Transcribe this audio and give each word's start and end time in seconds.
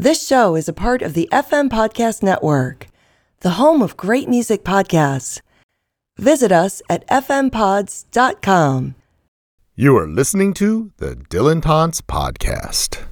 This 0.00 0.26
show 0.26 0.56
is 0.56 0.66
a 0.66 0.72
part 0.72 1.02
of 1.02 1.12
the 1.12 1.28
FM 1.30 1.68
Podcast 1.68 2.22
Network, 2.22 2.86
the 3.40 3.50
home 3.50 3.82
of 3.82 3.98
great 3.98 4.30
music 4.30 4.64
podcasts. 4.64 5.42
Visit 6.16 6.50
us 6.50 6.80
at 6.88 7.06
fmpods.com. 7.08 8.94
You 9.76 9.96
are 9.98 10.06
listening 10.06 10.54
to 10.54 10.90
the 10.96 11.16
Dylantantes 11.16 12.00
Podcast. 12.00 13.02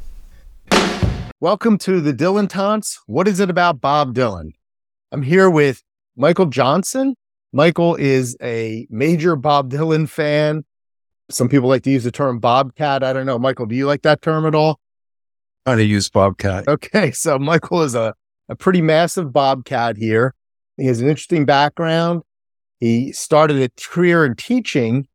Welcome 1.40 1.76
to 1.76 2.00
the 2.00 2.14
Dylantantes. 2.14 3.00
What 3.04 3.28
is 3.28 3.38
it 3.38 3.50
about 3.50 3.82
Bob 3.82 4.14
Dylan? 4.14 4.52
I'm 5.12 5.20
here 5.20 5.50
with 5.50 5.82
Michael 6.16 6.46
Johnson. 6.46 7.16
Michael 7.52 7.96
is 7.96 8.34
a 8.42 8.86
major 8.88 9.36
Bob 9.36 9.70
Dylan 9.70 10.08
fan. 10.08 10.64
Some 11.28 11.50
people 11.50 11.68
like 11.68 11.82
to 11.82 11.90
use 11.90 12.04
the 12.04 12.10
term 12.10 12.38
Bobcat. 12.38 13.04
I 13.04 13.12
don't 13.12 13.26
know. 13.26 13.38
Michael, 13.38 13.66
do 13.66 13.74
you 13.74 13.86
like 13.86 14.00
that 14.04 14.22
term 14.22 14.46
at 14.46 14.54
all? 14.54 14.80
How 15.68 15.74
to 15.74 15.84
use 15.84 16.08
Bobcat. 16.08 16.66
Okay. 16.66 17.10
So 17.10 17.38
Michael 17.38 17.82
is 17.82 17.94
a, 17.94 18.14
a 18.48 18.56
pretty 18.56 18.80
massive 18.80 19.34
Bobcat 19.34 19.98
here. 19.98 20.34
He 20.78 20.86
has 20.86 21.02
an 21.02 21.10
interesting 21.10 21.44
background. 21.44 22.22
He 22.80 23.12
started 23.12 23.60
a 23.60 23.68
career 23.78 24.24
in 24.24 24.34
teaching 24.34 25.08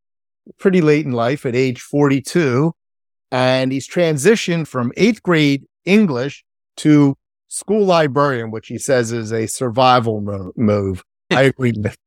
pretty 0.59 0.79
late 0.81 1.07
in 1.07 1.11
life 1.11 1.47
at 1.47 1.55
age 1.55 1.81
42. 1.81 2.71
And 3.31 3.71
he's 3.71 3.89
transitioned 3.89 4.67
from 4.67 4.91
eighth 4.95 5.23
grade 5.23 5.63
English 5.85 6.45
to 6.77 7.17
school 7.47 7.83
librarian, 7.83 8.51
which 8.51 8.67
he 8.67 8.77
says 8.77 9.11
is 9.11 9.33
a 9.33 9.47
survival 9.47 10.21
mo- 10.21 10.51
move. 10.55 11.03
I 11.31 11.41
agree 11.55 11.73
with. 11.75 11.97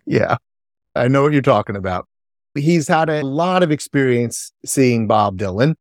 yeah. 0.06 0.38
I 0.94 1.08
know 1.08 1.22
what 1.22 1.34
you're 1.34 1.42
talking 1.42 1.76
about. 1.76 2.08
He's 2.54 2.88
had 2.88 3.10
a 3.10 3.26
lot 3.26 3.62
of 3.62 3.70
experience 3.70 4.52
seeing 4.64 5.06
Bob 5.06 5.36
Dylan 5.36 5.74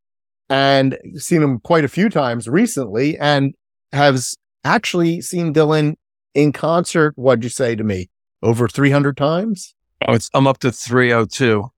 and 0.50 0.98
seen 1.16 1.42
him 1.42 1.60
quite 1.60 1.84
a 1.84 1.90
few 1.90 2.10
times 2.10 2.48
recently 2.48 3.18
and 3.18 3.54
has 3.92 4.36
actually 4.64 5.22
seen 5.22 5.54
Dylan 5.54 5.96
in 6.34 6.52
concert. 6.52 7.14
What'd 7.16 7.44
you 7.44 7.50
say 7.50 7.76
to 7.76 7.84
me? 7.84 8.10
Over 8.44 8.68
300 8.68 9.18
times? 9.18 9.74
Oh, 10.08 10.14
it's, 10.14 10.30
I'm 10.34 10.48
up 10.48 10.60
to 10.60 10.72
302. 10.72 11.72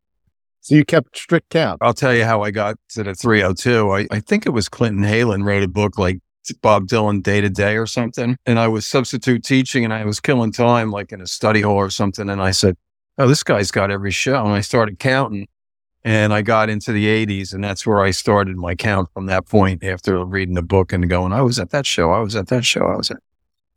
So 0.61 0.75
you 0.75 0.83
kept 0.83 1.17
strict 1.17 1.49
count. 1.49 1.79
I'll 1.81 1.93
tell 1.93 2.13
you 2.13 2.25
how 2.25 2.41
I 2.41 2.51
got 2.51 2.75
to 2.89 3.03
the 3.03 3.15
302. 3.15 3.91
I, 3.91 4.07
I 4.11 4.19
think 4.19 4.45
it 4.45 4.49
was 4.49 4.67
Clinton 4.67 5.03
Heylin 5.03 5.45
wrote 5.45 5.63
a 5.63 5.67
book 5.67 5.97
like 5.97 6.19
Bob 6.61 6.87
Dylan 6.87 7.23
Day 7.23 7.41
to 7.41 7.49
Day 7.49 7.77
or 7.77 7.85
something. 7.85 8.35
And 8.45 8.59
I 8.59 8.67
was 8.67 8.85
substitute 8.85 9.43
teaching 9.43 9.83
and 9.85 9.93
I 9.93 10.03
was 10.03 10.19
killing 10.19 10.51
time 10.51 10.91
like 10.91 11.11
in 11.11 11.21
a 11.21 11.27
study 11.27 11.61
hall 11.61 11.77
or 11.77 11.89
something. 11.89 12.29
And 12.29 12.41
I 12.41 12.51
said, 12.51 12.75
Oh, 13.17 13.27
this 13.27 13.43
guy's 13.43 13.71
got 13.71 13.91
every 13.91 14.11
show. 14.11 14.45
And 14.45 14.53
I 14.53 14.61
started 14.61 14.99
counting 14.99 15.47
and 16.09 16.33
I 16.33 16.41
got 16.41 16.71
into 16.71 16.91
the 16.91 17.05
80s. 17.05 17.53
And 17.53 17.63
that's 17.63 17.85
where 17.85 17.99
I 17.99 18.09
started 18.09 18.57
my 18.57 18.73
count 18.73 19.09
from 19.13 19.27
that 19.27 19.45
point 19.45 19.83
after 19.83 20.25
reading 20.25 20.55
the 20.55 20.63
book 20.63 20.91
and 20.91 21.07
going, 21.07 21.31
I 21.31 21.43
was 21.43 21.59
at 21.59 21.69
that 21.69 21.85
show. 21.85 22.11
I 22.11 22.19
was 22.19 22.35
at 22.35 22.47
that 22.47 22.65
show. 22.65 22.87
I 22.87 22.95
was 22.95 23.11
at. 23.11 23.17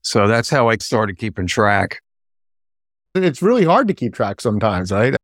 So 0.01 0.27
that's 0.27 0.49
how 0.49 0.71
I 0.71 0.79
started 0.79 1.19
keeping 1.19 1.47
track. 1.47 2.01
It's 3.15 3.43
really 3.43 3.65
hard 3.65 3.87
to 3.89 3.95
keep 3.95 4.15
track 4.15 4.41
sometimes, 4.41 4.91
right? 4.91 5.15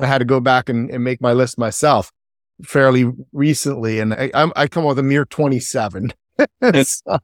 I 0.00 0.06
had 0.06 0.18
to 0.18 0.24
go 0.24 0.40
back 0.40 0.70
and, 0.70 0.90
and 0.90 1.04
make 1.04 1.20
my 1.20 1.34
list 1.34 1.58
myself 1.58 2.10
fairly 2.64 3.12
recently, 3.32 4.00
and 4.00 4.14
I, 4.14 4.30
I'm, 4.32 4.52
I 4.56 4.68
come 4.68 4.84
up 4.84 4.88
with 4.88 5.00
a 5.00 5.02
mere 5.02 5.26
27. 5.26 6.14
so. 6.84 7.18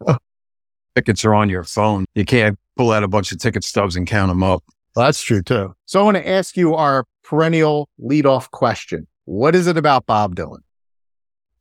Tickets 0.94 1.24
are 1.24 1.34
on 1.34 1.48
your 1.48 1.64
phone. 1.64 2.04
You 2.14 2.26
can't 2.26 2.58
pull 2.76 2.92
out 2.92 3.02
a 3.02 3.08
bunch 3.08 3.32
of 3.32 3.38
ticket 3.38 3.64
stubs 3.64 3.96
and 3.96 4.06
count 4.06 4.28
them 4.30 4.42
up. 4.42 4.62
Well, 4.94 5.06
that's 5.06 5.22
true 5.22 5.40
too. 5.42 5.74
So 5.86 6.00
I 6.00 6.02
want 6.02 6.18
to 6.18 6.28
ask 6.28 6.54
you 6.58 6.74
our 6.74 7.06
perennial 7.32 7.88
leadoff 7.98 8.50
question. 8.50 9.06
What 9.24 9.54
is 9.54 9.66
it 9.66 9.78
about 9.78 10.04
Bob 10.04 10.36
Dylan? 10.36 10.58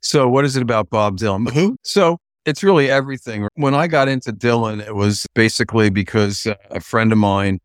So 0.01 0.27
what 0.27 0.43
is 0.43 0.57
it 0.57 0.61
about 0.61 0.89
Bob 0.89 1.17
Dylan? 1.17 1.49
Who? 1.51 1.77
So 1.83 2.17
it's 2.45 2.61
really 2.61 2.91
everything. 2.91 3.47
When 3.53 3.73
I 3.73 3.87
got 3.87 4.09
into 4.09 4.33
Dylan, 4.33 4.85
it 4.85 4.95
was 4.95 5.25
basically 5.33 5.89
because 5.89 6.45
uh, 6.45 6.55
a 6.71 6.81
friend 6.81 7.13
of 7.13 7.19
mine 7.19 7.59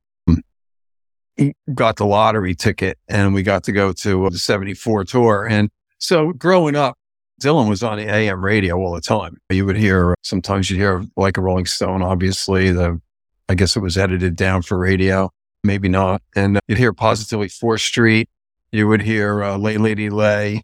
got 1.75 1.97
the 1.97 2.07
lottery 2.07 2.55
ticket 2.55 2.97
and 3.09 3.35
we 3.35 3.43
got 3.43 3.65
to 3.65 3.73
go 3.73 3.93
to 3.93 4.31
the 4.31 4.39
74 4.39 5.05
tour. 5.05 5.45
And 5.45 5.69
so 5.99 6.33
growing 6.33 6.77
up, 6.77 6.97
Dylan 7.43 7.69
was 7.69 7.83
on 7.83 7.99
the 7.99 8.09
AM 8.09 8.43
radio 8.45 8.77
all 8.77 8.95
the 8.95 9.01
time. 9.01 9.37
You 9.51 9.67
would 9.67 9.77
hear, 9.77 10.15
sometimes 10.23 10.71
you'd 10.71 10.79
hear 10.79 11.05
like 11.17 11.37
a 11.39 11.41
Rolling 11.41 11.67
Stone, 11.67 12.03
obviously. 12.03 12.71
The, 12.71 13.01
I 13.49 13.57
guess 13.57 13.75
it 13.75 13.81
was 13.81 13.99
edited 13.99 14.37
down 14.37 14.63
for 14.63 14.79
radio, 14.79 15.31
maybe 15.67 15.89
not. 15.89 16.23
And 16.35 16.57
uh, 16.57 16.61
you'd 16.69 16.79
hear 16.79 16.93
Positively 16.93 17.49
4th 17.49 17.81
Street. 17.81 18.29
You 18.73 18.89
would 18.89 19.03
hear 19.03 19.43
uh, 19.43 19.57
Lay 19.57 19.77
Lady 19.77 20.11
Lay. 20.11 20.63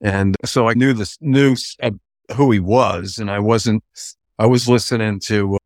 And 0.00 0.36
so 0.44 0.68
I 0.68 0.74
knew 0.74 0.92
this, 0.92 1.16
knew 1.20 1.56
who 2.36 2.50
he 2.50 2.60
was. 2.60 3.18
And 3.18 3.30
I 3.30 3.38
wasn't, 3.38 3.82
I 4.38 4.46
was 4.46 4.68
listening 4.68 5.20
to 5.20 5.56
uh, 5.56 5.58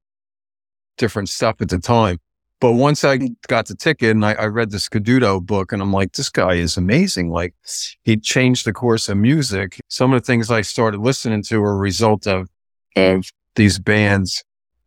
different 0.96 1.28
stuff 1.28 1.56
at 1.60 1.68
the 1.68 1.78
time. 1.78 2.18
But 2.60 2.72
once 2.72 3.04
I 3.04 3.28
got 3.48 3.66
the 3.66 3.74
ticket 3.74 4.12
and 4.12 4.24
I, 4.24 4.32
I, 4.34 4.46
read 4.46 4.70
the 4.70 4.78
Scaduto 4.78 5.44
book 5.44 5.72
and 5.72 5.82
I'm 5.82 5.92
like, 5.92 6.12
this 6.12 6.30
guy 6.30 6.54
is 6.54 6.78
amazing. 6.78 7.28
Like 7.28 7.54
he 8.04 8.16
changed 8.16 8.64
the 8.64 8.72
course 8.72 9.08
of 9.08 9.18
music. 9.18 9.78
Some 9.88 10.14
of 10.14 10.22
the 10.22 10.24
things 10.24 10.50
I 10.50 10.62
started 10.62 11.00
listening 11.00 11.42
to 11.42 11.58
were 11.58 11.72
a 11.72 11.76
result 11.76 12.26
of, 12.26 12.48
of 12.96 13.30
these 13.56 13.78
bands, 13.78 14.42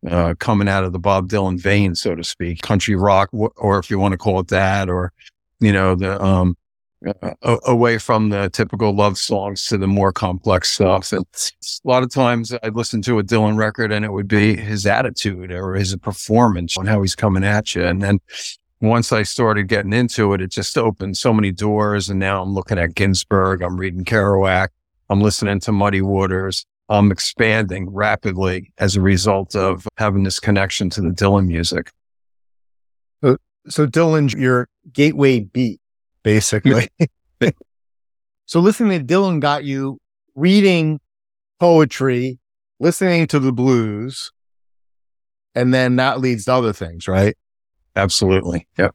uh, 0.06 0.34
coming 0.38 0.68
out 0.68 0.84
of 0.84 0.92
the 0.92 0.98
Bob 0.98 1.28
Dylan 1.28 1.60
vein, 1.60 1.94
so 1.94 2.14
to 2.14 2.24
speak, 2.24 2.62
country 2.62 2.94
rock, 2.94 3.30
or 3.32 3.78
if 3.78 3.90
you 3.90 3.98
want 3.98 4.12
to 4.12 4.18
call 4.18 4.38
it 4.40 4.48
that, 4.48 4.88
or, 4.88 5.12
you 5.60 5.72
know, 5.72 5.94
the, 5.94 6.22
um, 6.22 6.56
away 7.42 7.98
from 7.98 8.30
the 8.30 8.50
typical 8.50 8.92
love 8.92 9.18
songs 9.18 9.66
to 9.66 9.78
the 9.78 9.86
more 9.86 10.12
complex 10.12 10.72
stuff. 10.72 11.12
And 11.12 11.24
a 11.84 11.88
lot 11.88 12.02
of 12.02 12.10
times 12.10 12.52
I'd 12.62 12.74
listen 12.74 13.02
to 13.02 13.18
a 13.18 13.24
Dylan 13.24 13.56
record 13.56 13.92
and 13.92 14.04
it 14.04 14.12
would 14.12 14.28
be 14.28 14.56
his 14.56 14.84
attitude 14.86 15.52
or 15.52 15.74
his 15.74 15.94
performance 15.96 16.76
and 16.76 16.88
how 16.88 17.00
he's 17.00 17.14
coming 17.14 17.44
at 17.44 17.74
you. 17.74 17.84
And 17.84 18.02
then 18.02 18.18
once 18.80 19.12
I 19.12 19.22
started 19.22 19.68
getting 19.68 19.92
into 19.92 20.32
it, 20.34 20.40
it 20.40 20.50
just 20.50 20.76
opened 20.76 21.16
so 21.16 21.32
many 21.32 21.52
doors. 21.52 22.08
And 22.08 22.18
now 22.18 22.42
I'm 22.42 22.52
looking 22.52 22.78
at 22.78 22.94
Ginsberg. 22.94 23.62
I'm 23.62 23.76
reading 23.76 24.04
Kerouac. 24.04 24.68
I'm 25.08 25.20
listening 25.20 25.60
to 25.60 25.72
Muddy 25.72 26.02
Waters. 26.02 26.66
I'm 26.88 27.12
expanding 27.12 27.90
rapidly 27.90 28.72
as 28.78 28.96
a 28.96 29.00
result 29.00 29.54
of 29.54 29.86
having 29.98 30.24
this 30.24 30.40
connection 30.40 30.88
to 30.90 31.02
the 31.02 31.10
Dylan 31.10 31.46
music. 31.46 31.90
So, 33.22 33.36
so 33.68 33.86
Dylan's 33.86 34.32
your 34.34 34.68
gateway 34.92 35.40
beat 35.40 35.80
basically. 36.22 36.88
so 38.46 38.60
listening 38.60 38.98
to 38.98 39.14
Dylan 39.14 39.40
got 39.40 39.64
you 39.64 39.98
reading 40.34 41.00
poetry, 41.58 42.38
listening 42.80 43.26
to 43.28 43.38
the 43.38 43.52
blues, 43.52 44.32
and 45.54 45.72
then 45.72 45.96
that 45.96 46.20
leads 46.20 46.44
to 46.44 46.52
other 46.52 46.72
things, 46.72 47.08
right? 47.08 47.36
Absolutely. 47.96 48.66
Yep. 48.78 48.94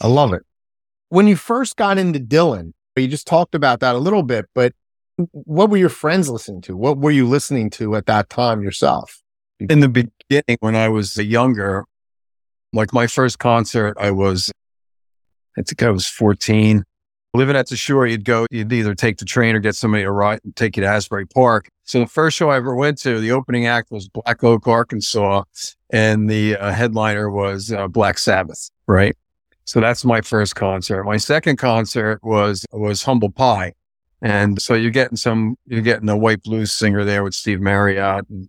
I 0.00 0.06
love 0.06 0.32
it. 0.32 0.42
When 1.10 1.28
you 1.28 1.36
first 1.36 1.76
got 1.76 1.98
into 1.98 2.18
Dylan, 2.18 2.72
you 2.96 3.08
just 3.08 3.26
talked 3.26 3.54
about 3.54 3.80
that 3.80 3.94
a 3.94 3.98
little 3.98 4.22
bit, 4.22 4.46
but 4.54 4.72
what 5.16 5.70
were 5.70 5.76
your 5.76 5.88
friends 5.88 6.28
listening 6.28 6.62
to? 6.62 6.76
What 6.76 6.98
were 6.98 7.10
you 7.10 7.26
listening 7.26 7.70
to 7.70 7.96
at 7.96 8.06
that 8.06 8.30
time 8.30 8.62
yourself? 8.62 9.22
In 9.60 9.80
the 9.80 9.88
beginning, 9.88 10.58
when 10.60 10.74
I 10.74 10.88
was 10.88 11.16
younger, 11.16 11.84
like 12.72 12.92
my 12.92 13.06
first 13.06 13.38
concert, 13.38 13.96
I 13.98 14.10
was 14.10 14.50
I 15.56 15.62
think 15.62 15.82
I 15.82 15.90
was 15.90 16.06
14. 16.06 16.84
Living 17.34 17.56
at 17.56 17.68
the 17.68 17.76
shore, 17.76 18.06
you'd 18.06 18.24
go, 18.24 18.46
you'd 18.50 18.72
either 18.72 18.94
take 18.94 19.18
the 19.18 19.24
train 19.24 19.54
or 19.54 19.58
get 19.58 19.74
somebody 19.74 20.02
to 20.02 20.10
ride 20.10 20.40
and 20.44 20.54
take 20.54 20.76
you 20.76 20.82
to 20.82 20.88
Asbury 20.88 21.26
Park. 21.26 21.68
So 21.84 22.00
the 22.00 22.06
first 22.06 22.36
show 22.36 22.50
I 22.50 22.56
ever 22.56 22.74
went 22.74 22.98
to, 22.98 23.20
the 23.20 23.32
opening 23.32 23.66
act 23.66 23.90
was 23.90 24.08
Black 24.08 24.44
Oak, 24.44 24.66
Arkansas, 24.66 25.44
and 25.90 26.28
the 26.28 26.56
uh, 26.56 26.72
headliner 26.72 27.30
was 27.30 27.72
uh, 27.72 27.88
Black 27.88 28.18
Sabbath, 28.18 28.70
right? 28.86 29.16
So 29.64 29.80
that's 29.80 30.04
my 30.04 30.20
first 30.20 30.56
concert. 30.56 31.04
My 31.04 31.16
second 31.16 31.56
concert 31.56 32.20
was 32.22 32.66
was 32.72 33.02
Humble 33.02 33.30
Pie. 33.30 33.72
And 34.22 34.62
so 34.62 34.74
you're 34.74 34.90
getting 34.90 35.16
some, 35.16 35.56
you're 35.66 35.82
getting 35.82 36.08
a 36.08 36.16
white 36.16 36.42
blues 36.42 36.72
singer 36.72 37.04
there 37.04 37.24
with 37.24 37.34
Steve 37.34 37.60
Marriott. 37.60 38.24
And, 38.28 38.48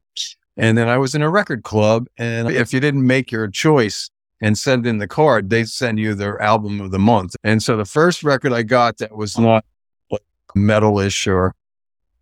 and 0.55 0.77
then 0.77 0.87
I 0.87 0.97
was 0.97 1.15
in 1.15 1.21
a 1.21 1.29
record 1.29 1.63
club. 1.63 2.07
And 2.17 2.49
if 2.49 2.73
you 2.73 2.79
didn't 2.79 3.05
make 3.05 3.31
your 3.31 3.47
choice, 3.47 4.09
and 4.43 4.57
send 4.57 4.85
in 4.85 4.97
the 4.97 5.07
card, 5.07 5.49
they 5.49 5.63
send 5.63 5.97
you 5.97 6.13
their 6.13 6.39
album 6.41 6.81
of 6.81 6.91
the 6.91 6.99
month. 6.99 7.33
And 7.45 7.63
so 7.63 7.77
the 7.77 7.85
first 7.85 8.23
record 8.23 8.51
I 8.51 8.61
got 8.63 8.97
that 8.97 9.15
was 9.15 9.39
not 9.39 9.63
like 10.11 10.21
metalish 10.53 11.25
or 11.27 11.55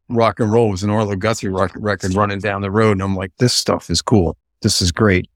rock 0.07 0.39
and 0.39 0.51
roll 0.51 0.69
was 0.69 0.83
an 0.83 0.91
Arlo 0.91 1.15
Guthrie 1.15 1.49
record 1.49 2.13
running 2.13 2.37
down 2.37 2.61
the 2.61 2.69
road. 2.69 2.91
And 2.91 3.01
I'm 3.01 3.15
like, 3.15 3.31
this 3.39 3.55
stuff 3.55 3.89
is 3.89 4.03
cool. 4.03 4.37
This 4.61 4.83
is 4.83 4.91
great. 4.91 5.27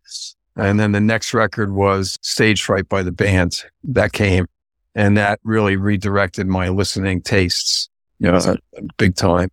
And 0.55 0.79
then 0.79 0.91
the 0.91 1.01
next 1.01 1.33
record 1.33 1.73
was 1.73 2.19
Stage 2.21 2.61
Fright 2.61 2.87
by 2.87 3.01
the 3.01 3.11
band 3.11 3.63
that 3.83 4.13
came. 4.13 4.45
And 4.93 5.17
that 5.17 5.39
really 5.43 5.77
redirected 5.77 6.45
my 6.45 6.69
listening 6.69 7.21
tastes, 7.21 7.89
you 8.25 8.31
know, 8.31 8.55
big 8.97 9.15
time. 9.15 9.49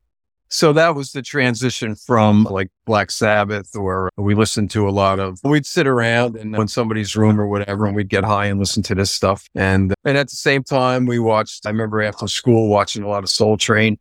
So 0.49 0.75
that 0.75 0.95
was 0.95 1.13
the 1.13 1.23
transition 1.23 1.95
from 1.95 2.45
like 2.45 2.71
Black 2.85 3.11
Sabbath, 3.11 3.75
or 3.75 4.11
we 4.19 4.35
listened 4.35 4.71
to 4.73 4.87
a 4.87 4.91
lot 4.91 5.19
of, 5.19 5.39
we'd 5.45 5.65
sit 5.65 5.87
around 5.87 6.37
and 6.37 6.55
in 6.55 6.69
somebody's 6.69 7.17
room 7.17 7.41
or 7.41 7.47
whatever, 7.47 7.87
and 7.87 7.97
we'd 7.97 8.11
get 8.11 8.23
high 8.23 8.47
and 8.47 8.59
listen 8.61 8.83
to 8.85 8.95
this 8.95 9.11
stuff. 9.11 9.49
And, 9.55 9.95
and 10.05 10.19
at 10.19 10.29
the 10.29 10.37
same 10.37 10.63
time, 10.63 11.07
we 11.07 11.19
watched, 11.19 11.65
I 11.65 11.71
remember 11.71 12.03
after 12.03 12.29
school 12.29 12.69
watching 12.69 13.03
a 13.03 13.09
lot 13.09 13.23
of 13.23 13.31
Soul 13.31 13.57
Train 13.57 13.99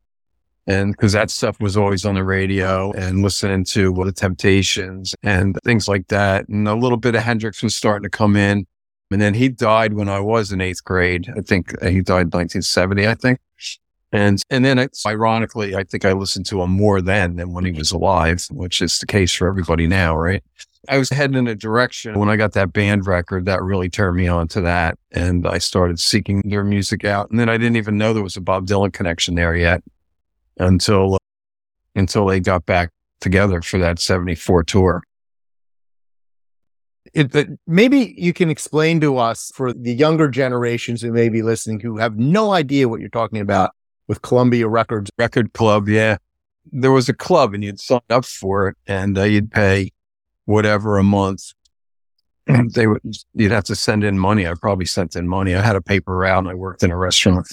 And 0.67 0.91
because 0.91 1.13
that 1.13 1.29
stuff 1.29 1.59
was 1.59 1.75
always 1.75 2.05
on 2.05 2.15
the 2.15 2.23
radio 2.23 2.91
and 2.93 3.23
listening 3.23 3.65
to 3.65 3.91
well, 3.91 4.05
the 4.05 4.11
Temptations 4.11 5.15
and 5.23 5.57
things 5.63 5.87
like 5.87 6.07
that. 6.09 6.47
And 6.49 6.67
a 6.67 6.75
little 6.75 6.97
bit 6.97 7.15
of 7.15 7.23
Hendrix 7.23 7.63
was 7.63 7.75
starting 7.75 8.03
to 8.03 8.09
come 8.09 8.35
in. 8.35 8.67
And 9.09 9.21
then 9.21 9.33
he 9.33 9.49
died 9.49 9.93
when 9.93 10.07
I 10.07 10.19
was 10.19 10.51
in 10.51 10.61
eighth 10.61 10.83
grade. 10.83 11.31
I 11.35 11.41
think 11.41 11.73
uh, 11.81 11.87
he 11.87 12.01
died 12.01 12.27
in 12.27 12.29
1970, 12.29 13.07
I 13.07 13.15
think. 13.15 13.39
And, 14.11 14.43
and 14.49 14.65
then 14.65 14.77
it's 14.77 15.05
ironically, 15.05 15.75
I 15.75 15.83
think 15.83 16.03
I 16.03 16.11
listened 16.11 16.45
to 16.47 16.61
him 16.61 16.71
more 16.71 17.01
then 17.01 17.37
than 17.37 17.53
when 17.53 17.63
he 17.63 17.71
was 17.71 17.91
alive, 17.91 18.45
which 18.51 18.81
is 18.81 18.99
the 18.99 19.05
case 19.05 19.33
for 19.33 19.47
everybody 19.47 19.87
now, 19.87 20.17
right? 20.17 20.43
I 20.89 20.97
was 20.97 21.09
heading 21.09 21.37
in 21.37 21.47
a 21.47 21.55
direction 21.55 22.19
when 22.19 22.27
I 22.27 22.35
got 22.35 22.53
that 22.53 22.73
band 22.73 23.05
record 23.05 23.45
that 23.45 23.61
really 23.61 23.87
turned 23.87 24.17
me 24.17 24.27
on 24.27 24.47
to 24.49 24.61
that. 24.61 24.97
And 25.11 25.47
I 25.47 25.59
started 25.59 25.99
seeking 25.99 26.41
their 26.43 26.63
music 26.63 27.05
out. 27.05 27.29
And 27.29 27.39
then 27.39 27.49
I 27.49 27.57
didn't 27.57 27.77
even 27.77 27.97
know 27.97 28.13
there 28.13 28.23
was 28.23 28.35
a 28.35 28.41
Bob 28.41 28.67
Dylan 28.67 28.91
connection 28.91 29.35
there 29.35 29.55
yet 29.55 29.83
until, 30.57 31.15
uh, 31.15 31.17
until 31.95 32.25
they 32.25 32.39
got 32.39 32.65
back 32.65 32.89
together 33.21 33.61
for 33.61 33.77
that 33.77 33.99
74 33.99 34.63
tour. 34.63 35.03
It, 37.13 37.59
maybe 37.67 38.15
you 38.17 38.33
can 38.33 38.49
explain 38.49 38.99
to 39.01 39.17
us 39.17 39.51
for 39.53 39.73
the 39.73 39.93
younger 39.93 40.29
generations 40.29 41.01
who 41.01 41.11
may 41.11 41.29
be 41.29 41.41
listening 41.41 41.79
who 41.79 41.97
have 41.97 42.17
no 42.17 42.53
idea 42.53 42.89
what 42.89 43.01
you're 43.01 43.09
talking 43.09 43.39
about 43.39 43.71
with 44.07 44.21
Columbia 44.21 44.67
Records. 44.67 45.09
Record 45.17 45.53
Club, 45.53 45.87
yeah. 45.87 46.17
There 46.71 46.91
was 46.91 47.09
a 47.09 47.13
club 47.13 47.53
and 47.53 47.63
you'd 47.63 47.79
sign 47.79 48.01
up 48.09 48.25
for 48.25 48.67
it 48.69 48.77
and 48.87 49.17
uh, 49.17 49.23
you'd 49.23 49.51
pay 49.51 49.91
whatever 50.45 50.97
a 50.97 51.03
month. 51.03 51.53
they 52.75 52.87
would, 52.87 53.01
you'd 53.33 53.51
have 53.51 53.63
to 53.65 53.75
send 53.75 54.03
in 54.03 54.19
money. 54.19 54.47
I 54.47 54.53
probably 54.53 54.85
sent 54.85 55.15
in 55.15 55.27
money. 55.27 55.55
I 55.55 55.61
had 55.61 55.75
a 55.75 55.81
paper 55.81 56.15
route 56.17 56.39
and 56.39 56.49
I 56.49 56.53
worked 56.53 56.83
in 56.83 56.91
a 56.91 56.97
restaurant. 56.97 57.47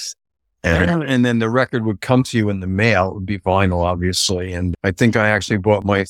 And, 0.65 1.05
and 1.05 1.25
then 1.25 1.39
the 1.39 1.49
record 1.49 1.85
would 1.85 2.01
come 2.01 2.23
to 2.25 2.37
you 2.37 2.49
in 2.51 2.61
the 2.61 2.67
mail. 2.67 3.11
It 3.11 3.15
would 3.15 3.27
be 3.27 3.39
vinyl, 3.39 3.85
obviously. 3.85 4.53
And 4.53 4.75
I 4.83 4.91
think 4.91 5.17
I 5.17 5.29
actually 5.29 5.59
bought 5.59 5.85
my 5.85 6.05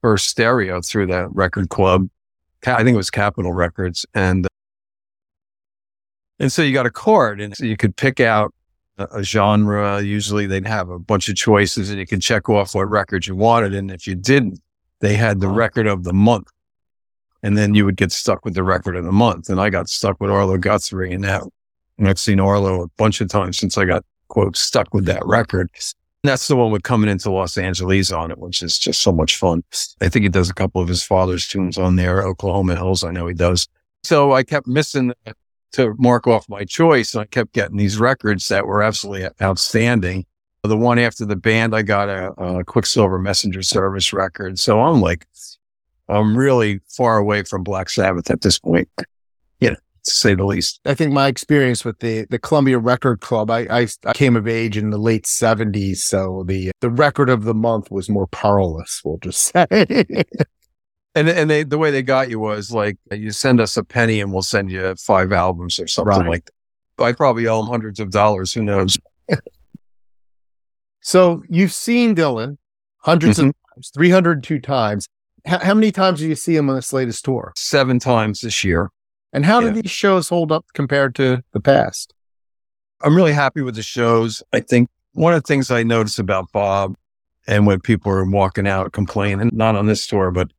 first 0.00 0.28
stereo 0.28 0.80
through 0.80 1.08
that 1.08 1.28
record 1.32 1.68
club. 1.68 2.08
I 2.66 2.84
think 2.84 2.94
it 2.94 2.96
was 2.96 3.10
Capitol 3.10 3.52
Records. 3.52 4.06
And, 4.14 4.46
and 6.38 6.52
so 6.52 6.62
you 6.62 6.72
got 6.72 6.86
a 6.86 6.90
card 6.90 7.40
and 7.40 7.56
so 7.56 7.64
you 7.64 7.76
could 7.76 7.96
pick 7.96 8.20
out 8.20 8.54
a, 8.98 9.22
genre. 9.22 10.00
Usually 10.00 10.46
they'd 10.46 10.66
have 10.66 10.90
a 10.90 10.98
bunch 10.98 11.28
of 11.28 11.36
choices 11.36 11.90
and 11.90 11.98
you 11.98 12.06
could 12.06 12.22
check 12.22 12.48
off 12.48 12.74
what 12.74 12.90
record 12.90 13.26
you 13.26 13.36
wanted. 13.36 13.74
And 13.74 13.90
if 13.90 14.06
you 14.06 14.14
didn't, 14.14 14.60
they 15.00 15.14
had 15.14 15.40
the 15.40 15.46
uh-huh. 15.46 15.56
record 15.56 15.86
of 15.86 16.04
the 16.04 16.12
month. 16.12 16.48
And 17.42 17.56
then 17.56 17.74
you 17.74 17.84
would 17.84 17.96
get 17.96 18.10
stuck 18.10 18.44
with 18.44 18.54
the 18.54 18.64
record 18.64 18.96
of 18.96 19.04
the 19.04 19.12
month. 19.12 19.48
And 19.48 19.60
I 19.60 19.70
got 19.70 19.88
stuck 19.88 20.20
with 20.20 20.30
Arlo 20.30 20.58
Guthrie 20.58 21.12
and 21.12 21.22
that. 21.24 21.42
And 21.96 22.08
I've 22.08 22.18
seen 22.18 22.40
Arlo 22.40 22.82
a 22.82 22.88
bunch 22.96 23.20
of 23.20 23.28
times 23.28 23.58
since 23.58 23.78
I 23.78 23.84
got 23.84 24.04
quote 24.26 24.56
stuck 24.56 24.92
with 24.92 25.04
that 25.06 25.24
record. 25.24 25.70
And 26.24 26.30
that's 26.30 26.48
the 26.48 26.56
one 26.56 26.72
with 26.72 26.82
coming 26.82 27.08
into 27.08 27.30
Los 27.30 27.56
Angeles 27.56 28.10
on 28.10 28.32
it, 28.32 28.38
which 28.38 28.62
is 28.62 28.76
just 28.76 29.02
so 29.02 29.12
much 29.12 29.36
fun. 29.36 29.62
I 30.00 30.08
think 30.08 30.24
he 30.24 30.28
does 30.28 30.50
a 30.50 30.54
couple 30.54 30.82
of 30.82 30.88
his 30.88 31.02
father's 31.02 31.46
tunes 31.46 31.78
on 31.78 31.94
there, 31.94 32.22
Oklahoma 32.22 32.74
Hills. 32.74 33.04
I 33.04 33.12
know 33.12 33.28
he 33.28 33.34
does. 33.34 33.68
So 34.02 34.32
I 34.32 34.42
kept 34.42 34.66
missing 34.66 35.12
to 35.72 35.94
mark 35.98 36.26
off 36.26 36.48
my 36.48 36.64
choice. 36.64 37.14
And 37.14 37.22
I 37.22 37.26
kept 37.26 37.52
getting 37.52 37.76
these 37.76 37.98
records 37.98 38.48
that 38.48 38.66
were 38.66 38.82
absolutely 38.82 39.28
outstanding. 39.40 40.26
The 40.62 40.76
one 40.76 40.98
after 40.98 41.24
the 41.24 41.36
band, 41.36 41.74
I 41.74 41.82
got 41.82 42.08
a, 42.08 42.32
a 42.32 42.64
Quicksilver 42.64 43.18
Messenger 43.18 43.62
Service 43.62 44.12
record. 44.12 44.58
So 44.58 44.80
I'm 44.80 45.00
like, 45.00 45.26
I'm 46.08 46.36
really 46.36 46.80
far 46.88 47.18
away 47.18 47.42
from 47.44 47.62
Black 47.62 47.88
Sabbath 47.88 48.30
at 48.30 48.40
this 48.40 48.58
point, 48.58 48.88
you 49.60 49.70
know, 49.70 49.76
to 49.76 50.10
say 50.10 50.34
the 50.34 50.44
least. 50.44 50.80
I 50.84 50.94
think 50.94 51.12
my 51.12 51.28
experience 51.28 51.84
with 51.84 52.00
the, 52.00 52.26
the 52.30 52.38
Columbia 52.38 52.78
Record 52.78 53.20
Club, 53.20 53.50
I, 53.50 53.60
I, 53.70 53.86
I 54.04 54.12
came 54.14 54.36
of 54.36 54.48
age 54.48 54.76
in 54.76 54.90
the 54.90 54.98
late 54.98 55.24
70s. 55.24 55.98
So 55.98 56.44
the, 56.46 56.72
the 56.80 56.90
record 56.90 57.30
of 57.30 57.44
the 57.44 57.54
month 57.54 57.90
was 57.90 58.08
more 58.08 58.26
perilous, 58.26 59.00
we'll 59.04 59.18
just 59.18 59.42
say. 59.52 59.66
And 61.18 61.28
and 61.28 61.50
they 61.50 61.62
the 61.64 61.78
way 61.78 61.90
they 61.90 62.02
got 62.02 62.30
you 62.30 62.38
was 62.40 62.70
like 62.70 62.96
you 63.10 63.30
send 63.32 63.60
us 63.60 63.76
a 63.76 63.84
penny 63.84 64.20
and 64.20 64.32
we'll 64.32 64.42
send 64.42 64.70
you 64.70 64.94
five 64.96 65.32
albums 65.32 65.78
or 65.78 65.86
something 65.86 66.18
Right. 66.20 66.28
like 66.28 66.44
that. 66.96 67.04
I 67.04 67.12
probably 67.12 67.46
owe 67.46 67.58
them 67.62 67.66
hundreds 67.70 68.00
of 68.00 68.10
dollars. 68.10 68.52
Who 68.52 68.62
knows? 68.62 68.96
So 71.00 71.42
you've 71.48 71.72
seen 71.72 72.14
Dylan 72.14 72.56
100s 73.06 73.18
Mm-hmm. 73.20 73.46
of 73.48 73.54
times, 73.74 73.90
302 73.94 74.58
times. 74.60 75.06
H- 75.46 75.60
how 75.62 75.74
many 75.74 75.92
times 75.92 76.18
do 76.20 76.28
you 76.28 76.34
see 76.34 76.56
him 76.56 76.68
on 76.68 76.76
this 76.76 76.92
latest 76.92 77.24
tour? 77.24 77.52
Seven 77.56 77.98
times 77.98 78.40
this 78.40 78.64
year. 78.64 78.90
And 79.32 79.44
how 79.44 79.60
Yeah. 79.60 79.70
do 79.70 79.82
these 79.82 79.90
shows 79.90 80.28
hold 80.28 80.52
up 80.52 80.66
compared 80.74 81.14
to 81.16 81.42
the 81.52 81.60
past? 81.60 82.14
I'm 83.00 83.14
really 83.14 83.32
happy 83.32 83.62
with 83.62 83.76
the 83.76 83.82
shows. 83.82 84.42
I 84.52 84.60
think 84.60 84.88
one 85.12 85.32
of 85.32 85.42
the 85.42 85.46
things 85.46 85.70
I 85.70 85.82
notice 85.84 86.18
about 86.18 86.50
Bob 86.52 86.96
and 87.46 87.66
when 87.66 87.80
people 87.80 88.10
are 88.12 88.24
walking 88.28 88.66
out 88.66 88.92
complaining, 88.92 89.50
not 89.52 89.76
on 89.76 89.86
this 89.86 90.06
tour, 90.06 90.30
but 90.30 90.50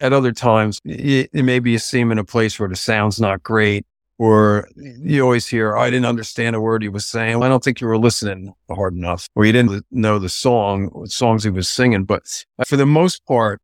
at 0.00 0.12
other 0.12 0.32
times, 0.32 0.80
y- 0.84 1.28
maybe 1.32 1.72
you 1.72 1.78
see 1.78 2.00
him 2.00 2.12
in 2.12 2.18
a 2.18 2.24
place 2.24 2.58
where 2.58 2.68
the 2.68 2.76
sound's 2.76 3.20
not 3.20 3.42
great, 3.42 3.86
or 4.18 4.68
you 4.76 5.22
always 5.22 5.46
hear, 5.46 5.76
I 5.76 5.90
didn't 5.90 6.06
understand 6.06 6.56
a 6.56 6.60
word 6.60 6.82
he 6.82 6.88
was 6.88 7.06
saying. 7.06 7.42
I 7.42 7.48
don't 7.48 7.62
think 7.62 7.80
you 7.80 7.86
were 7.86 7.98
listening 7.98 8.54
hard 8.70 8.94
enough, 8.94 9.28
or 9.34 9.44
you 9.44 9.52
didn't 9.52 9.84
know 9.90 10.18
the 10.18 10.28
song, 10.28 11.06
songs 11.06 11.44
he 11.44 11.50
was 11.50 11.68
singing. 11.68 12.04
But 12.04 12.22
for 12.66 12.76
the 12.76 12.86
most 12.86 13.26
part, 13.26 13.60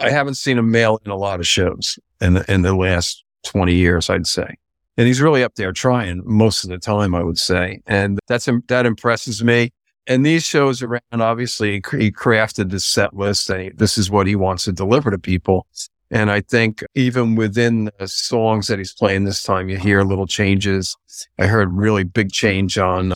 I 0.00 0.10
haven't 0.10 0.34
seen 0.34 0.58
him 0.58 0.70
mail 0.70 0.98
in 1.04 1.10
a 1.10 1.16
lot 1.16 1.40
of 1.40 1.46
shows 1.46 1.98
in 2.20 2.34
the, 2.34 2.52
in 2.52 2.62
the 2.62 2.74
last 2.74 3.24
20 3.44 3.74
years, 3.74 4.10
I'd 4.10 4.26
say. 4.26 4.56
And 4.98 5.06
he's 5.06 5.20
really 5.20 5.42
up 5.42 5.54
there 5.54 5.72
trying 5.72 6.22
most 6.24 6.64
of 6.64 6.70
the 6.70 6.78
time, 6.78 7.14
I 7.14 7.22
would 7.22 7.38
say. 7.38 7.80
And 7.86 8.18
that's, 8.26 8.48
that 8.68 8.86
impresses 8.86 9.44
me. 9.44 9.72
And 10.06 10.24
these 10.24 10.44
shows 10.44 10.82
around, 10.82 11.00
obviously, 11.12 11.74
he 11.74 12.12
crafted 12.12 12.70
this 12.70 12.84
set 12.84 13.14
list 13.14 13.50
and 13.50 13.62
he, 13.62 13.68
this 13.70 13.98
is 13.98 14.10
what 14.10 14.26
he 14.26 14.36
wants 14.36 14.64
to 14.64 14.72
deliver 14.72 15.10
to 15.10 15.18
people. 15.18 15.66
And 16.10 16.30
I 16.30 16.40
think 16.40 16.84
even 16.94 17.34
within 17.34 17.90
the 17.98 18.06
songs 18.06 18.68
that 18.68 18.78
he's 18.78 18.94
playing 18.94 19.24
this 19.24 19.42
time, 19.42 19.68
you 19.68 19.76
hear 19.76 20.02
little 20.02 20.26
changes. 20.26 20.96
I 21.38 21.46
heard 21.46 21.72
really 21.72 22.04
big 22.04 22.30
change 22.30 22.78
on 22.78 23.12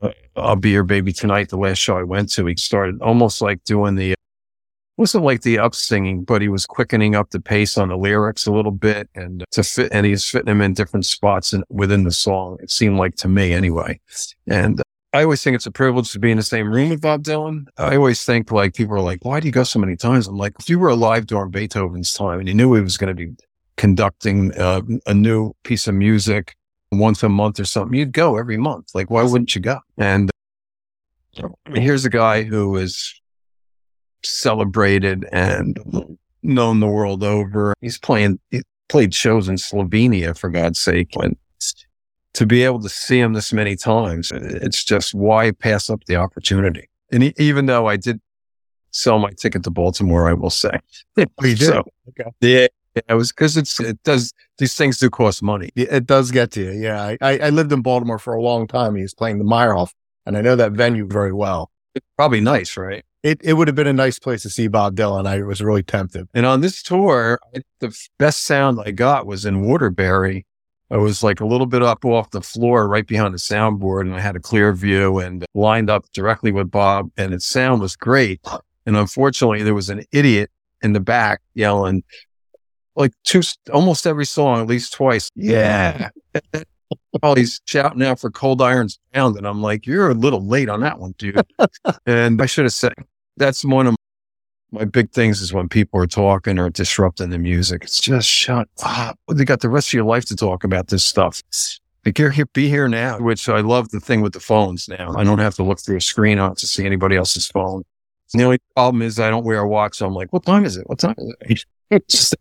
uh, 0.00 0.10
I'll 0.36 0.56
Be 0.56 0.70
Your 0.70 0.84
Baby 0.84 1.12
Tonight, 1.12 1.50
the 1.50 1.58
last 1.58 1.78
show 1.78 1.98
I 1.98 2.02
went 2.02 2.30
to. 2.32 2.46
He 2.46 2.56
started 2.56 3.02
almost 3.02 3.42
like 3.42 3.62
doing 3.64 3.96
the, 3.96 4.14
wasn't 4.96 5.24
like 5.24 5.42
the 5.42 5.58
up 5.58 5.74
singing, 5.74 6.24
but 6.24 6.40
he 6.40 6.48
was 6.48 6.64
quickening 6.64 7.14
up 7.14 7.30
the 7.30 7.40
pace 7.40 7.76
on 7.76 7.88
the 7.88 7.96
lyrics 7.96 8.46
a 8.46 8.52
little 8.52 8.72
bit 8.72 9.10
and 9.14 9.44
to 9.50 9.62
fit, 9.62 9.90
and 9.92 10.06
he's 10.06 10.24
fitting 10.24 10.46
them 10.46 10.62
in 10.62 10.72
different 10.72 11.04
spots 11.04 11.52
in, 11.52 11.62
within 11.68 12.04
the 12.04 12.12
song. 12.12 12.56
It 12.62 12.70
seemed 12.70 12.96
like 12.96 13.16
to 13.16 13.28
me 13.28 13.52
anyway. 13.52 14.00
And 14.46 14.82
I 15.12 15.24
always 15.24 15.42
think 15.42 15.56
it's 15.56 15.66
a 15.66 15.72
privilege 15.72 16.12
to 16.12 16.20
be 16.20 16.30
in 16.30 16.36
the 16.36 16.42
same 16.42 16.72
room 16.72 16.90
with 16.90 17.00
Bob 17.00 17.24
Dylan. 17.24 17.66
I 17.76 17.96
always 17.96 18.24
think 18.24 18.52
like 18.52 18.74
people 18.74 18.94
are 18.94 19.00
like, 19.00 19.24
why 19.24 19.40
do 19.40 19.48
you 19.48 19.52
go 19.52 19.64
so 19.64 19.80
many 19.80 19.96
times? 19.96 20.28
I'm 20.28 20.36
like, 20.36 20.54
if 20.60 20.68
you 20.68 20.78
were 20.78 20.88
alive 20.88 21.26
during 21.26 21.50
Beethoven's 21.50 22.12
time 22.12 22.38
and 22.38 22.46
you 22.46 22.54
knew 22.54 22.74
he 22.74 22.80
was 22.80 22.96
going 22.96 23.14
to 23.16 23.26
be 23.26 23.34
conducting 23.76 24.56
uh, 24.56 24.82
a 25.06 25.14
new 25.14 25.52
piece 25.64 25.88
of 25.88 25.94
music 25.94 26.54
once 26.92 27.24
a 27.24 27.28
month 27.28 27.58
or 27.58 27.64
something, 27.64 27.98
you'd 27.98 28.12
go 28.12 28.36
every 28.36 28.56
month. 28.56 28.90
Like, 28.94 29.10
why 29.10 29.24
wouldn't 29.24 29.54
you 29.54 29.60
go? 29.60 29.80
And 29.98 30.30
here's 31.74 32.04
a 32.04 32.10
guy 32.10 32.44
who 32.44 32.76
is 32.76 33.20
celebrated 34.22 35.26
and 35.32 35.76
known 36.44 36.78
the 36.78 36.86
world 36.86 37.24
over. 37.24 37.74
He's 37.80 37.98
playing, 37.98 38.38
he 38.52 38.62
played 38.88 39.12
shows 39.12 39.48
in 39.48 39.56
Slovenia 39.56 40.38
for 40.38 40.50
God's 40.50 40.78
sake. 40.78 41.16
And 41.16 41.36
to 42.34 42.46
be 42.46 42.62
able 42.62 42.80
to 42.80 42.88
see 42.88 43.18
him 43.18 43.32
this 43.32 43.52
many 43.52 43.76
times, 43.76 44.30
it's 44.32 44.84
just 44.84 45.14
why 45.14 45.50
pass 45.50 45.90
up 45.90 46.04
the 46.04 46.16
opportunity? 46.16 46.88
And 47.12 47.24
e- 47.24 47.34
even 47.38 47.66
though 47.66 47.86
I 47.86 47.96
did 47.96 48.20
sell 48.92 49.18
my 49.18 49.30
ticket 49.30 49.64
to 49.64 49.70
Baltimore, 49.70 50.28
I 50.28 50.34
will 50.34 50.50
say. 50.50 50.78
Oh, 51.16 51.24
you 51.42 51.56
did? 51.56 51.60
So, 51.60 51.84
Okay. 52.08 52.30
yeah, 52.40 52.66
it 53.08 53.14
was 53.14 53.32
because 53.32 53.56
it's, 53.56 53.78
it 53.80 54.02
does, 54.02 54.32
these 54.58 54.74
things 54.74 54.98
do 54.98 55.10
cost 55.10 55.42
money. 55.42 55.70
It 55.76 56.06
does 56.06 56.30
get 56.30 56.50
to 56.52 56.60
you. 56.62 56.72
Yeah. 56.72 57.16
I, 57.20 57.38
I, 57.38 57.50
lived 57.50 57.72
in 57.72 57.82
Baltimore 57.82 58.18
for 58.18 58.34
a 58.34 58.42
long 58.42 58.66
time. 58.66 58.96
He 58.96 59.02
was 59.02 59.14
playing 59.14 59.38
the 59.38 59.44
Meyerhoff, 59.44 59.92
and 60.26 60.36
I 60.36 60.40
know 60.40 60.56
that 60.56 60.72
venue 60.72 61.06
very 61.06 61.32
well. 61.32 61.70
It's 61.94 62.06
probably 62.16 62.40
nice, 62.40 62.76
right? 62.76 63.04
It, 63.22 63.40
it 63.42 63.52
would 63.54 63.68
have 63.68 63.74
been 63.74 63.86
a 63.86 63.92
nice 63.92 64.18
place 64.18 64.42
to 64.42 64.50
see 64.50 64.66
Bob 64.66 64.96
Dylan. 64.96 65.26
I 65.26 65.42
was 65.42 65.60
really 65.60 65.82
tempted. 65.82 66.28
And 66.34 66.46
on 66.46 66.62
this 66.62 66.82
tour, 66.82 67.38
the 67.80 67.96
best 68.18 68.44
sound 68.44 68.80
I 68.84 68.92
got 68.92 69.26
was 69.26 69.44
in 69.44 69.62
Waterbury. 69.62 70.46
I 70.90 70.96
was 70.96 71.22
like 71.22 71.40
a 71.40 71.46
little 71.46 71.66
bit 71.66 71.82
up 71.82 72.04
off 72.04 72.30
the 72.30 72.40
floor 72.40 72.88
right 72.88 73.06
behind 73.06 73.32
the 73.32 73.38
soundboard 73.38 74.02
and 74.02 74.14
I 74.14 74.20
had 74.20 74.36
a 74.36 74.40
clear 74.40 74.72
view 74.72 75.18
and 75.18 75.44
lined 75.54 75.88
up 75.88 76.04
directly 76.12 76.50
with 76.50 76.70
Bob 76.70 77.10
and 77.16 77.32
its 77.32 77.46
sound 77.46 77.80
was 77.80 77.94
great. 77.94 78.40
And 78.86 78.96
unfortunately, 78.96 79.62
there 79.62 79.74
was 79.74 79.88
an 79.88 80.04
idiot 80.10 80.50
in 80.82 80.92
the 80.92 81.00
back 81.00 81.42
yelling 81.54 82.02
like 82.96 83.12
two, 83.24 83.42
almost 83.72 84.06
every 84.06 84.26
song, 84.26 84.60
at 84.60 84.66
least 84.66 84.92
twice. 84.92 85.30
Yeah. 85.34 86.10
Oh, 87.22 87.34
he's 87.34 87.60
shouting 87.66 88.02
out 88.02 88.18
for 88.18 88.30
Cold 88.30 88.60
Irons 88.60 88.98
Bound. 89.12 89.36
And 89.36 89.46
I'm 89.46 89.62
like, 89.62 89.86
you're 89.86 90.10
a 90.10 90.14
little 90.14 90.44
late 90.44 90.68
on 90.68 90.80
that 90.80 90.98
one, 90.98 91.14
dude. 91.18 91.40
and 92.06 92.40
I 92.40 92.46
should 92.46 92.64
have 92.64 92.72
said, 92.72 92.94
that's 93.36 93.64
one 93.64 93.86
of 93.88 93.96
my 94.72 94.84
big 94.84 95.10
things 95.10 95.40
is 95.40 95.52
when 95.52 95.68
people 95.68 96.00
are 96.00 96.06
talking 96.06 96.58
or 96.58 96.70
disrupting 96.70 97.30
the 97.30 97.38
music. 97.38 97.84
It's 97.84 98.00
just 98.00 98.28
shut 98.28 98.68
up. 98.82 99.18
They 99.32 99.44
got 99.44 99.60
the 99.60 99.68
rest 99.68 99.88
of 99.88 99.94
your 99.94 100.04
life 100.04 100.24
to 100.26 100.36
talk 100.36 100.64
about 100.64 100.88
this 100.88 101.04
stuff. 101.04 101.42
You're 102.16 102.30
here, 102.30 102.46
be 102.46 102.68
here 102.68 102.88
now, 102.88 103.18
which 103.18 103.48
I 103.48 103.60
love 103.60 103.90
the 103.90 104.00
thing 104.00 104.22
with 104.22 104.32
the 104.32 104.40
phones 104.40 104.88
now. 104.88 105.14
I 105.16 105.24
don't 105.24 105.38
have 105.38 105.54
to 105.56 105.62
look 105.62 105.80
through 105.80 105.96
a 105.96 106.00
screen 106.00 106.38
on 106.38 106.54
to 106.56 106.66
see 106.66 106.86
anybody 106.86 107.16
else's 107.16 107.46
phone. 107.46 107.82
And 108.32 108.40
the 108.40 108.44
only 108.44 108.58
problem 108.74 109.02
is 109.02 109.18
I 109.18 109.28
don't 109.28 109.44
wear 109.44 109.60
a 109.60 109.68
watch. 109.68 109.96
So 109.96 110.06
I'm 110.06 110.14
like, 110.14 110.32
what 110.32 110.44
time 110.44 110.64
is 110.64 110.76
it? 110.76 110.88
What 110.88 110.98
time 110.98 111.16
is 111.18 111.66
it? 111.90 112.04
Just, 112.08 112.36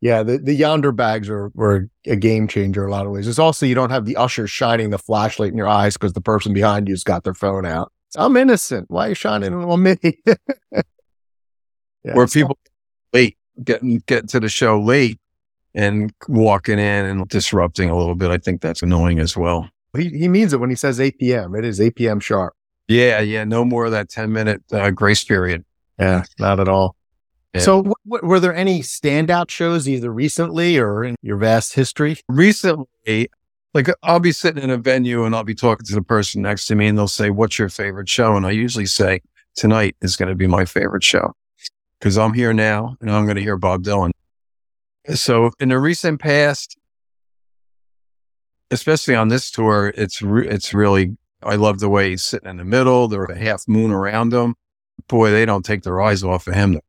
Yeah, 0.00 0.22
the, 0.22 0.38
the 0.38 0.58
Yondr 0.58 0.94
bags 0.94 1.28
are 1.28 1.50
were 1.54 1.88
a 2.06 2.14
game 2.14 2.46
changer 2.46 2.84
in 2.84 2.88
a 2.88 2.92
lot 2.92 3.04
of 3.04 3.12
ways. 3.12 3.26
It's 3.26 3.38
also 3.38 3.66
you 3.66 3.74
don't 3.74 3.90
have 3.90 4.04
the 4.04 4.16
usher 4.16 4.46
shining 4.46 4.90
the 4.90 4.98
flashlight 4.98 5.50
in 5.50 5.58
your 5.58 5.68
eyes 5.68 5.94
because 5.94 6.12
the 6.12 6.20
person 6.20 6.52
behind 6.52 6.88
you's 6.88 7.02
got 7.02 7.24
their 7.24 7.34
phone 7.34 7.66
out. 7.66 7.92
I'm 8.16 8.36
innocent. 8.36 8.90
Why 8.90 9.06
are 9.06 9.08
you 9.10 9.14
shining 9.14 9.52
on 9.54 9.82
me? 9.82 9.96
Yeah, 12.04 12.14
where 12.14 12.26
people 12.28 12.56
late, 13.12 13.36
getting, 13.62 13.98
getting 14.06 14.28
to 14.28 14.38
the 14.40 14.48
show 14.48 14.80
late 14.80 15.18
and 15.74 16.12
walking 16.28 16.78
in 16.78 17.04
and 17.06 17.28
disrupting 17.28 17.90
a 17.90 17.96
little 17.98 18.14
bit. 18.14 18.30
I 18.30 18.38
think 18.38 18.60
that's 18.60 18.82
annoying 18.82 19.18
as 19.18 19.36
well. 19.36 19.68
he, 19.96 20.08
he 20.10 20.28
means 20.28 20.52
it 20.52 20.60
when 20.60 20.70
he 20.70 20.76
says 20.76 21.00
8 21.00 21.18
p.m. 21.18 21.56
It 21.56 21.64
is 21.64 21.80
8 21.80 21.96
p.m. 21.96 22.20
sharp. 22.20 22.54
Yeah. 22.86 23.20
Yeah. 23.20 23.42
No 23.44 23.64
more 23.64 23.86
of 23.86 23.90
that 23.92 24.08
10 24.08 24.32
minute 24.32 24.62
uh, 24.72 24.90
grace 24.92 25.24
period. 25.24 25.64
Yeah, 25.98 26.22
not 26.38 26.60
at 26.60 26.68
all. 26.68 26.94
Yeah. 27.52 27.62
So, 27.62 27.78
w- 27.78 27.94
w- 28.08 28.28
were 28.28 28.38
there 28.38 28.54
any 28.54 28.80
standout 28.80 29.50
shows 29.50 29.88
either 29.88 30.12
recently 30.12 30.78
or 30.78 31.02
in 31.04 31.16
your 31.20 31.36
vast 31.36 31.74
history? 31.74 32.18
recently, 32.28 33.28
like 33.74 33.88
I'll 34.02 34.20
be 34.20 34.32
sitting 34.32 34.62
in 34.62 34.70
a 34.70 34.78
venue 34.78 35.24
and 35.24 35.34
I'll 35.34 35.44
be 35.44 35.54
talking 35.54 35.86
to 35.86 35.94
the 35.94 36.02
person 36.02 36.42
next 36.42 36.66
to 36.66 36.74
me 36.74 36.86
and 36.88 36.96
they'll 36.96 37.08
say, 37.08 37.30
What's 37.30 37.58
your 37.58 37.68
favorite 37.68 38.08
show? 38.08 38.36
And 38.36 38.46
I 38.46 38.50
usually 38.50 38.86
say, 38.86 39.20
Tonight 39.56 39.96
is 40.00 40.16
going 40.16 40.28
to 40.28 40.34
be 40.34 40.46
my 40.46 40.64
favorite 40.64 41.04
show 41.04 41.34
because 41.98 42.16
I'm 42.16 42.32
here 42.32 42.52
now 42.52 42.96
and 43.00 43.10
I'm 43.10 43.24
going 43.24 43.36
to 43.36 43.42
hear 43.42 43.56
Bob 43.56 43.82
Dylan. 43.82 44.10
So 45.14 45.52
in 45.58 45.70
the 45.70 45.78
recent 45.78 46.20
past, 46.20 46.76
especially 48.70 49.14
on 49.14 49.28
this 49.28 49.50
tour, 49.50 49.92
it's 49.96 50.22
re- 50.22 50.48
it's 50.48 50.74
really 50.74 51.16
I 51.42 51.54
love 51.54 51.78
the 51.78 51.88
way 51.88 52.10
he's 52.10 52.24
sitting 52.24 52.48
in 52.48 52.56
the 52.56 52.64
middle. 52.64 53.08
There's 53.08 53.30
a 53.30 53.38
half 53.38 53.66
moon 53.68 53.90
around 53.90 54.32
him. 54.32 54.54
Boy, 55.08 55.30
they 55.30 55.46
don't 55.46 55.64
take 55.64 55.82
their 55.82 56.00
eyes 56.00 56.22
off 56.22 56.46
of 56.46 56.54
him. 56.54 56.80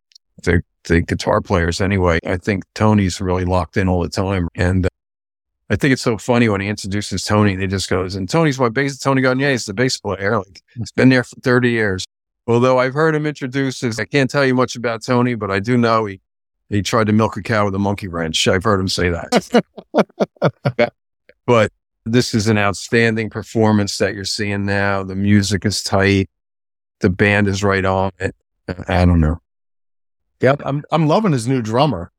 The 0.44 0.64
the 0.86 1.02
guitar 1.02 1.42
players, 1.42 1.82
anyway. 1.82 2.20
I 2.26 2.38
think 2.38 2.64
Tony's 2.74 3.22
really 3.22 3.46
locked 3.46 3.78
in 3.78 3.88
all 3.88 4.02
the 4.02 4.10
time, 4.10 4.48
and 4.56 4.89
I 5.70 5.76
think 5.76 5.94
it's 5.94 6.02
so 6.02 6.18
funny 6.18 6.50
when 6.50 6.62
he 6.62 6.68
introduces 6.68 7.24
Tony. 7.24 7.56
They 7.56 7.68
just 7.68 7.90
goes, 7.90 8.16
"And 8.16 8.28
Tony's 8.28 8.60
my 8.60 8.70
bass." 8.70 8.98
Tony 8.98 9.22
Garnier 9.22 9.50
is 9.50 9.66
the 9.66 9.74
bass 9.74 9.98
player. 10.00 10.38
Like 10.38 10.62
hmm. 10.74 10.82
he's 10.82 10.92
been 10.92 11.10
there 11.10 11.24
for 11.24 11.36
thirty 11.42 11.70
years. 11.72 12.06
Although 12.48 12.80
I've 12.80 12.96
heard 12.96 13.14
him 13.14 13.28
introduce, 13.28 13.84
I 14.00 14.06
can't 14.06 14.30
tell 14.30 14.44
you 14.44 14.56
much 14.56 14.76
about 14.76 15.04
Tony, 15.04 15.36
but 15.36 15.52
I 15.52 15.60
do 15.60 15.78
know 15.78 16.06
he 16.06 16.22
he 16.70 16.82
tried 16.82 17.08
to 17.08 17.14
milk 17.14 17.38
a 17.38 17.44
cow 17.44 17.66
with 17.66 17.76
a 17.76 17.80
monkey 17.80 18.08
wrench. 18.08 18.48
I've 18.48 18.64
heard 18.64 18.80
him 18.80 18.88
say 18.88 19.10
that. 19.10 19.64
but 21.46 21.72
this 22.06 22.34
is 22.34 22.48
an 22.48 22.58
outstanding 22.58 23.30
performance 23.30 23.98
that 24.00 24.16
you're 24.16 24.26
seeing 24.26 24.66
now. 24.66 25.04
The 25.04 25.16
music 25.16 25.66
is 25.66 25.84
tight. 25.84 26.30
The 27.02 27.10
band 27.10 27.48
is 27.48 27.64
right 27.64 27.86
on 27.86 28.12
it. 28.20 28.36
I 28.88 29.06
don't 29.06 29.20
know. 29.20 29.42
Yep, 30.42 30.62
I'm 30.66 30.84
I'm 30.92 31.08
loving 31.08 31.32
his 31.32 31.48
new 31.48 31.62
drummer. 31.62 32.12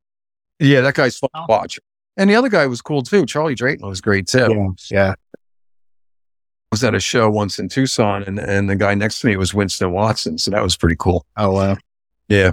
Yeah, 0.58 0.82
that 0.82 0.94
guy's 0.94 1.16
fun 1.16 1.30
to 1.34 1.40
oh. 1.40 1.46
watch. 1.48 1.80
And 2.16 2.28
the 2.28 2.34
other 2.34 2.48
guy 2.48 2.66
was 2.66 2.82
cool 2.82 3.02
too. 3.02 3.24
Charlie 3.24 3.54
Drayton 3.54 3.88
was 3.88 4.00
great 4.00 4.26
too. 4.26 4.74
Yeah, 4.90 5.14
I 5.32 5.34
was 6.70 6.84
at 6.84 6.94
a 6.94 7.00
show 7.00 7.30
once 7.30 7.58
in 7.58 7.68
Tucson 7.68 8.22
and, 8.24 8.38
and 8.38 8.68
the 8.68 8.76
guy 8.76 8.94
next 8.94 9.20
to 9.20 9.26
me 9.26 9.36
was 9.36 9.54
Winston 9.54 9.92
Watson. 9.92 10.38
So 10.38 10.50
that 10.50 10.62
was 10.62 10.76
pretty 10.76 10.96
cool. 10.98 11.24
Oh 11.36 11.52
wow. 11.52 11.76
Yeah. 12.28 12.52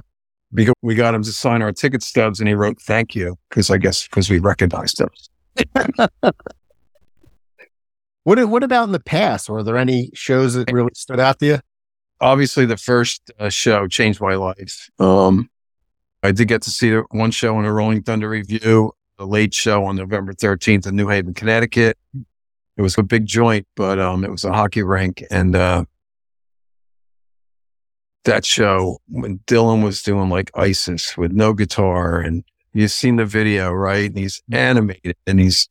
Because 0.53 0.75
we 0.81 0.95
got 0.95 1.13
him 1.13 1.23
to 1.23 1.31
sign 1.31 1.61
our 1.61 1.73
ticket 1.73 2.01
stubs 2.01 2.39
and 2.39 2.47
he 2.47 2.55
wrote 2.55 2.81
thank 2.81 3.13
you 3.15 3.37
because 3.49 3.69
I 3.69 3.77
guess 3.77 4.07
because 4.07 4.29
we 4.29 4.39
recognized 4.39 5.01
him. 5.01 5.09
What 8.27 8.45
what 8.49 8.61
about 8.61 8.83
in 8.83 8.91
the 8.91 8.99
past? 8.99 9.49
Were 9.49 9.63
there 9.63 9.77
any 9.77 10.11
shows 10.13 10.55
that 10.55 10.69
really 10.69 10.91
stood 10.93 11.17
out 11.17 11.39
to 11.39 11.45
you? 11.45 11.59
Obviously, 12.19 12.65
the 12.65 12.75
first 12.75 13.31
uh, 13.39 13.47
show 13.47 13.87
changed 13.87 14.19
my 14.19 14.35
life. 14.35 14.89
Um, 14.99 15.49
I 16.21 16.33
did 16.33 16.49
get 16.49 16.61
to 16.63 16.69
see 16.69 16.93
one 17.11 17.31
show 17.31 17.57
in 17.57 17.63
a 17.63 17.71
Rolling 17.71 18.03
Thunder 18.03 18.27
Revue, 18.27 18.91
the 19.17 19.25
late 19.25 19.53
show 19.53 19.85
on 19.85 19.95
November 19.95 20.33
13th 20.33 20.87
in 20.87 20.95
New 20.95 21.07
Haven, 21.07 21.33
Connecticut. 21.33 21.97
It 22.77 22.81
was 22.81 22.97
a 22.97 23.03
big 23.03 23.25
joint, 23.25 23.67
but 23.75 23.99
um, 23.99 24.23
it 24.23 24.29
was 24.29 24.43
a 24.43 24.53
hockey 24.53 24.83
rink. 24.83 25.23
And 25.31 25.55
uh, 25.55 25.85
that 28.25 28.45
show, 28.45 28.99
when 29.07 29.39
Dylan 29.47 29.83
was 29.83 30.03
doing 30.03 30.29
like 30.29 30.51
ISIS 30.55 31.17
with 31.17 31.31
no 31.31 31.53
guitar, 31.53 32.19
and 32.19 32.43
you've 32.73 32.91
seen 32.91 33.15
the 33.15 33.25
video, 33.25 33.71
right? 33.71 34.09
And 34.09 34.17
he's 34.17 34.43
animated 34.51 35.15
and 35.25 35.39
he's, 35.39 35.67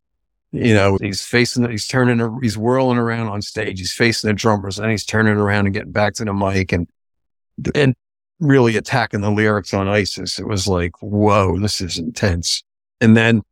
you 0.50 0.74
know, 0.74 0.98
he's 1.00 1.24
facing, 1.24 1.70
he's 1.70 1.86
turning, 1.86 2.40
he's 2.42 2.58
whirling 2.58 2.98
around 2.98 3.28
on 3.28 3.42
stage. 3.42 3.78
He's 3.78 3.92
facing 3.92 4.28
the 4.28 4.34
drummers 4.34 4.80
and 4.80 4.90
he's 4.90 5.04
turning 5.04 5.36
around 5.36 5.66
and 5.66 5.74
getting 5.74 5.92
back 5.92 6.14
to 6.14 6.24
the 6.24 6.34
mic 6.34 6.72
and, 6.72 6.88
and 7.76 7.94
really 8.40 8.76
attacking 8.76 9.20
the 9.20 9.30
lyrics 9.30 9.72
on 9.72 9.86
ISIS. 9.86 10.40
It 10.40 10.48
was 10.48 10.66
like, 10.66 11.00
whoa, 11.00 11.60
this 11.60 11.80
is 11.80 11.98
intense. 11.98 12.64
And 13.00 13.16
then 13.16 13.42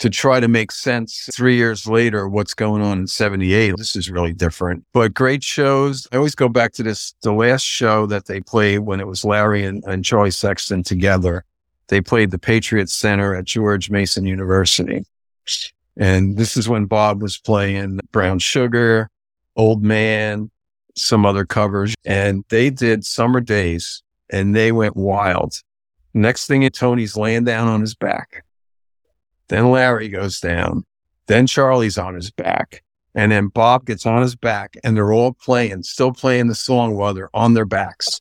to 0.00 0.10
try 0.10 0.40
to 0.40 0.48
make 0.48 0.72
sense 0.72 1.28
three 1.34 1.56
years 1.56 1.86
later, 1.86 2.28
what's 2.28 2.54
going 2.54 2.82
on 2.82 2.98
in 2.98 3.06
78, 3.06 3.76
this 3.76 3.96
is 3.96 4.10
really 4.10 4.32
different. 4.32 4.84
But 4.92 5.14
great 5.14 5.42
shows. 5.42 6.06
I 6.12 6.16
always 6.16 6.34
go 6.34 6.48
back 6.48 6.72
to 6.74 6.82
this, 6.82 7.14
the 7.22 7.32
last 7.32 7.62
show 7.62 8.06
that 8.06 8.26
they 8.26 8.40
played 8.40 8.80
when 8.80 9.00
it 9.00 9.06
was 9.06 9.24
Larry 9.24 9.64
and, 9.64 9.82
and 9.86 10.04
Charlie 10.04 10.30
Sexton 10.30 10.82
together. 10.82 11.44
They 11.88 12.00
played 12.00 12.30
the 12.30 12.38
Patriot 12.38 12.88
Center 12.90 13.34
at 13.34 13.44
George 13.44 13.90
Mason 13.90 14.26
University. 14.26 15.04
And 15.96 16.36
this 16.36 16.56
is 16.56 16.68
when 16.68 16.86
Bob 16.86 17.22
was 17.22 17.38
playing 17.38 18.00
Brown 18.10 18.40
Sugar, 18.40 19.10
Old 19.56 19.82
Man, 19.82 20.50
some 20.96 21.24
other 21.24 21.44
covers. 21.44 21.94
And 22.04 22.44
they 22.48 22.70
did 22.70 23.04
Summer 23.04 23.40
Days 23.40 24.02
and 24.30 24.56
they 24.56 24.72
went 24.72 24.96
wild. 24.96 25.60
Next 26.14 26.46
thing, 26.46 26.68
Tony's 26.70 27.16
laying 27.16 27.44
down 27.44 27.68
on 27.68 27.80
his 27.80 27.94
back. 27.94 28.43
Then 29.48 29.70
Larry 29.70 30.08
goes 30.08 30.40
down. 30.40 30.84
Then 31.26 31.46
Charlie's 31.46 31.98
on 31.98 32.14
his 32.14 32.30
back. 32.30 32.82
And 33.14 33.30
then 33.30 33.48
Bob 33.48 33.86
gets 33.86 34.06
on 34.06 34.22
his 34.22 34.34
back 34.34 34.76
and 34.82 34.96
they're 34.96 35.12
all 35.12 35.32
playing, 35.32 35.84
still 35.84 36.12
playing 36.12 36.48
the 36.48 36.54
song 36.54 36.96
while 36.96 37.14
they're 37.14 37.34
on 37.34 37.54
their 37.54 37.64
backs. 37.64 38.20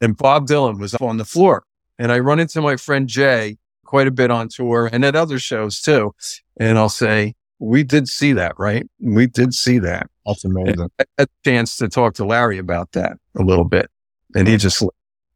And 0.00 0.16
Bob 0.16 0.48
Dylan 0.48 0.80
was 0.80 0.94
up 0.94 1.02
on 1.02 1.18
the 1.18 1.24
floor. 1.24 1.62
And 1.98 2.10
I 2.10 2.18
run 2.18 2.40
into 2.40 2.60
my 2.60 2.76
friend 2.76 3.08
Jay 3.08 3.58
quite 3.84 4.08
a 4.08 4.10
bit 4.10 4.30
on 4.30 4.48
tour 4.48 4.90
and 4.92 5.04
at 5.04 5.14
other 5.14 5.38
shows 5.38 5.80
too. 5.80 6.14
And 6.58 6.78
I'll 6.78 6.88
say, 6.88 7.34
we 7.60 7.84
did 7.84 8.08
see 8.08 8.32
that, 8.32 8.58
right? 8.58 8.88
We 9.00 9.28
did 9.28 9.54
see 9.54 9.78
that. 9.78 10.10
That's 10.26 10.44
amazing. 10.44 10.90
I 10.98 11.04
had 11.18 11.28
a 11.28 11.48
chance 11.48 11.76
to 11.76 11.88
talk 11.88 12.14
to 12.14 12.24
Larry 12.24 12.58
about 12.58 12.92
that 12.92 13.16
a 13.38 13.42
little 13.42 13.64
bit. 13.64 13.88
And 14.34 14.48
he 14.48 14.56
just, 14.56 14.82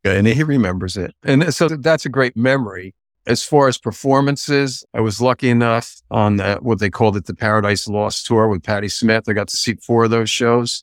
and 0.02 0.26
he 0.26 0.42
remembers 0.42 0.96
it. 0.96 1.14
And 1.22 1.54
so 1.54 1.68
that's 1.68 2.04
a 2.04 2.08
great 2.08 2.36
memory. 2.36 2.94
As 3.28 3.42
far 3.42 3.68
as 3.68 3.76
performances, 3.76 4.86
I 4.94 5.00
was 5.02 5.20
lucky 5.20 5.50
enough 5.50 6.00
on 6.10 6.36
the, 6.36 6.56
what 6.62 6.78
they 6.78 6.88
called 6.88 7.14
it, 7.18 7.26
the 7.26 7.34
Paradise 7.34 7.86
Lost 7.86 8.26
tour 8.26 8.48
with 8.48 8.62
Patti 8.62 8.88
Smith. 8.88 9.24
I 9.28 9.34
got 9.34 9.48
to 9.48 9.56
see 9.56 9.74
four 9.74 10.04
of 10.04 10.10
those 10.10 10.30
shows. 10.30 10.82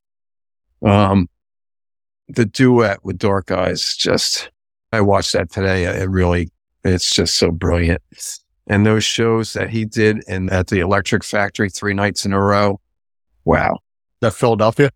Um, 0.86 1.28
the 2.28 2.46
duet 2.46 3.04
with 3.04 3.18
Dark 3.18 3.50
Eyes, 3.50 3.96
just, 3.96 4.52
I 4.92 5.02
watched 5.02 5.34
that 5.34 5.52
today. 5.52 5.86
It 5.86 6.08
really, 6.08 6.52
it's 6.84 7.10
just 7.10 7.36
so 7.36 7.50
brilliant. 7.50 8.04
And 8.68 8.86
those 8.86 9.04
shows 9.04 9.54
that 9.54 9.72
he 9.72 9.84
did 9.84 10.24
in 10.28 10.52
at 10.52 10.68
the 10.68 10.82
Electric 10.82 11.24
Factory 11.24 11.72
three 11.72 11.96
nights 11.96 12.26
in 12.26 12.34
a 12.34 12.40
row. 12.40 12.80
Wow. 13.44 13.80
That 14.22 14.36
Philadelphia. 14.36 14.92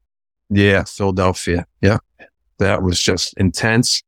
Yeah, 0.51 0.83
Philadelphia. 0.83 1.65
Yeah. 1.81 1.97
That 2.59 2.83
was 2.83 3.01
just 3.01 3.33
intense. 3.37 4.03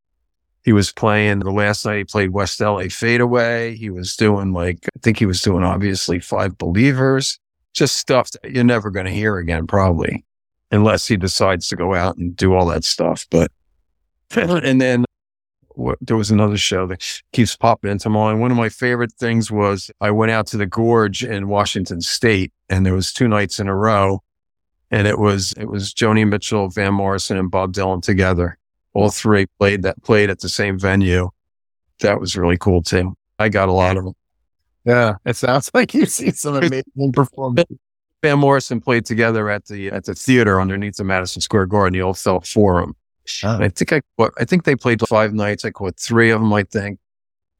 He 0.63 0.73
was 0.73 0.91
playing 0.91 1.39
the 1.39 1.51
last 1.51 1.85
night 1.85 1.97
he 1.97 2.03
played 2.03 2.31
West 2.31 2.59
LA 2.59 2.83
Fadeaway. 2.83 3.75
He 3.75 3.89
was 3.89 4.15
doing 4.15 4.53
like, 4.53 4.79
I 4.95 4.99
think 5.01 5.17
he 5.17 5.25
was 5.25 5.41
doing 5.41 5.63
obviously 5.63 6.19
Five 6.19 6.57
Believers, 6.57 7.39
just 7.73 7.97
stuff 7.97 8.29
that 8.31 8.51
you're 8.51 8.63
never 8.63 8.91
going 8.91 9.07
to 9.07 9.11
hear 9.11 9.37
again, 9.37 9.65
probably, 9.65 10.23
unless 10.71 11.07
he 11.07 11.17
decides 11.17 11.67
to 11.69 11.75
go 11.75 11.95
out 11.95 12.17
and 12.17 12.35
do 12.35 12.53
all 12.53 12.67
that 12.67 12.83
stuff. 12.83 13.25
But, 13.31 13.51
and 14.35 14.79
then 14.79 15.05
what, 15.75 15.97
there 16.01 16.17
was 16.17 16.29
another 16.31 16.57
show 16.57 16.85
that 16.87 17.03
keeps 17.33 17.55
popping 17.55 17.91
into 17.91 18.09
my 18.09 18.25
mind. 18.25 18.41
One 18.41 18.51
of 18.51 18.57
my 18.57 18.69
favorite 18.69 19.13
things 19.13 19.51
was 19.51 19.89
I 19.99 20.11
went 20.11 20.31
out 20.31 20.47
to 20.47 20.57
the 20.57 20.65
Gorge 20.65 21.23
in 21.23 21.47
Washington 21.47 22.01
State, 22.01 22.53
and 22.69 22.85
there 22.85 22.93
was 22.93 23.11
two 23.11 23.27
nights 23.27 23.59
in 23.59 23.67
a 23.67 23.75
row, 23.75 24.21
and 24.91 25.07
it 25.07 25.17
was 25.17 25.53
it 25.53 25.65
was 25.65 25.93
Joni 25.93 26.27
Mitchell, 26.27 26.69
Van 26.69 26.93
Morrison, 26.93 27.37
and 27.37 27.49
Bob 27.49 27.73
Dylan 27.73 28.01
together. 28.01 28.57
All 28.93 29.09
three 29.09 29.45
played 29.59 29.83
that 29.83 30.01
played 30.03 30.29
at 30.29 30.39
the 30.39 30.49
same 30.49 30.77
venue. 30.77 31.29
That 32.01 32.19
was 32.19 32.35
really 32.35 32.57
cool 32.57 32.81
too. 32.81 33.15
I 33.39 33.49
got 33.49 33.69
a 33.69 33.73
lot 33.73 33.97
of 33.97 34.03
them. 34.03 34.13
Yeah, 34.85 35.15
it 35.25 35.35
sounds 35.35 35.69
like 35.73 35.93
you 35.93 36.05
see 36.05 36.31
some 36.31 36.55
amazing 36.55 37.11
performances. 37.13 37.77
Van 38.21 38.37
Morrison 38.37 38.79
played 38.79 39.05
together 39.05 39.49
at 39.49 39.65
the 39.65 39.89
at 39.89 40.05
the 40.05 40.13
theater 40.13 40.61
underneath 40.61 40.97
the 40.97 41.03
Madison 41.03 41.41
Square 41.41 41.67
Garden, 41.67 41.93
the 41.93 42.01
Old 42.01 42.17
Felt 42.17 42.45
Forum. 42.45 42.95
I 43.43 43.69
think 43.69 43.93
I 43.93 44.01
I 44.39 44.45
think 44.45 44.63
they 44.63 44.75
played 44.75 45.01
five 45.07 45.33
nights. 45.33 45.65
I 45.65 45.71
caught 45.71 45.99
three 45.99 46.31
of 46.31 46.41
them, 46.41 46.53
I 46.53 46.63
think, 46.63 46.99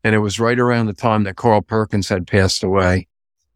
and 0.04 0.14
it 0.14 0.20
was 0.20 0.40
right 0.40 0.60
around 0.60 0.88
the 0.88 0.94
time 0.94 1.24
that 1.24 1.36
Carl 1.36 1.62
Perkins 1.62 2.10
had 2.10 2.28
passed 2.28 2.64
away. 2.64 3.08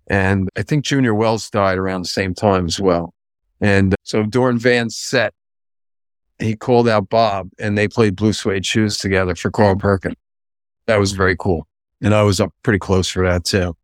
And 0.07 0.49
I 0.55 0.61
think 0.61 0.85
Junior 0.85 1.15
Wells 1.15 1.49
died 1.49 1.77
around 1.77 2.03
the 2.03 2.07
same 2.07 2.33
time 2.35 2.65
as 2.65 2.79
well. 2.79 3.13
And 3.59 3.95
so 4.03 4.23
during 4.23 4.59
Van's 4.59 4.95
set, 4.95 5.33
he 6.39 6.55
called 6.55 6.87
out 6.87 7.09
Bob 7.09 7.49
and 7.59 7.77
they 7.77 7.87
played 7.87 8.15
Blue 8.15 8.33
Suede 8.33 8.65
Shoes 8.65 8.97
together 8.97 9.35
for 9.35 9.51
Carl 9.51 9.75
Perkins. 9.75 10.15
That 10.87 10.99
was 10.99 11.13
very 11.13 11.35
cool. 11.37 11.67
And 12.01 12.13
I 12.13 12.23
was 12.23 12.39
up 12.39 12.53
pretty 12.63 12.79
close 12.79 13.07
for 13.07 13.27
that 13.27 13.45
too. 13.45 13.75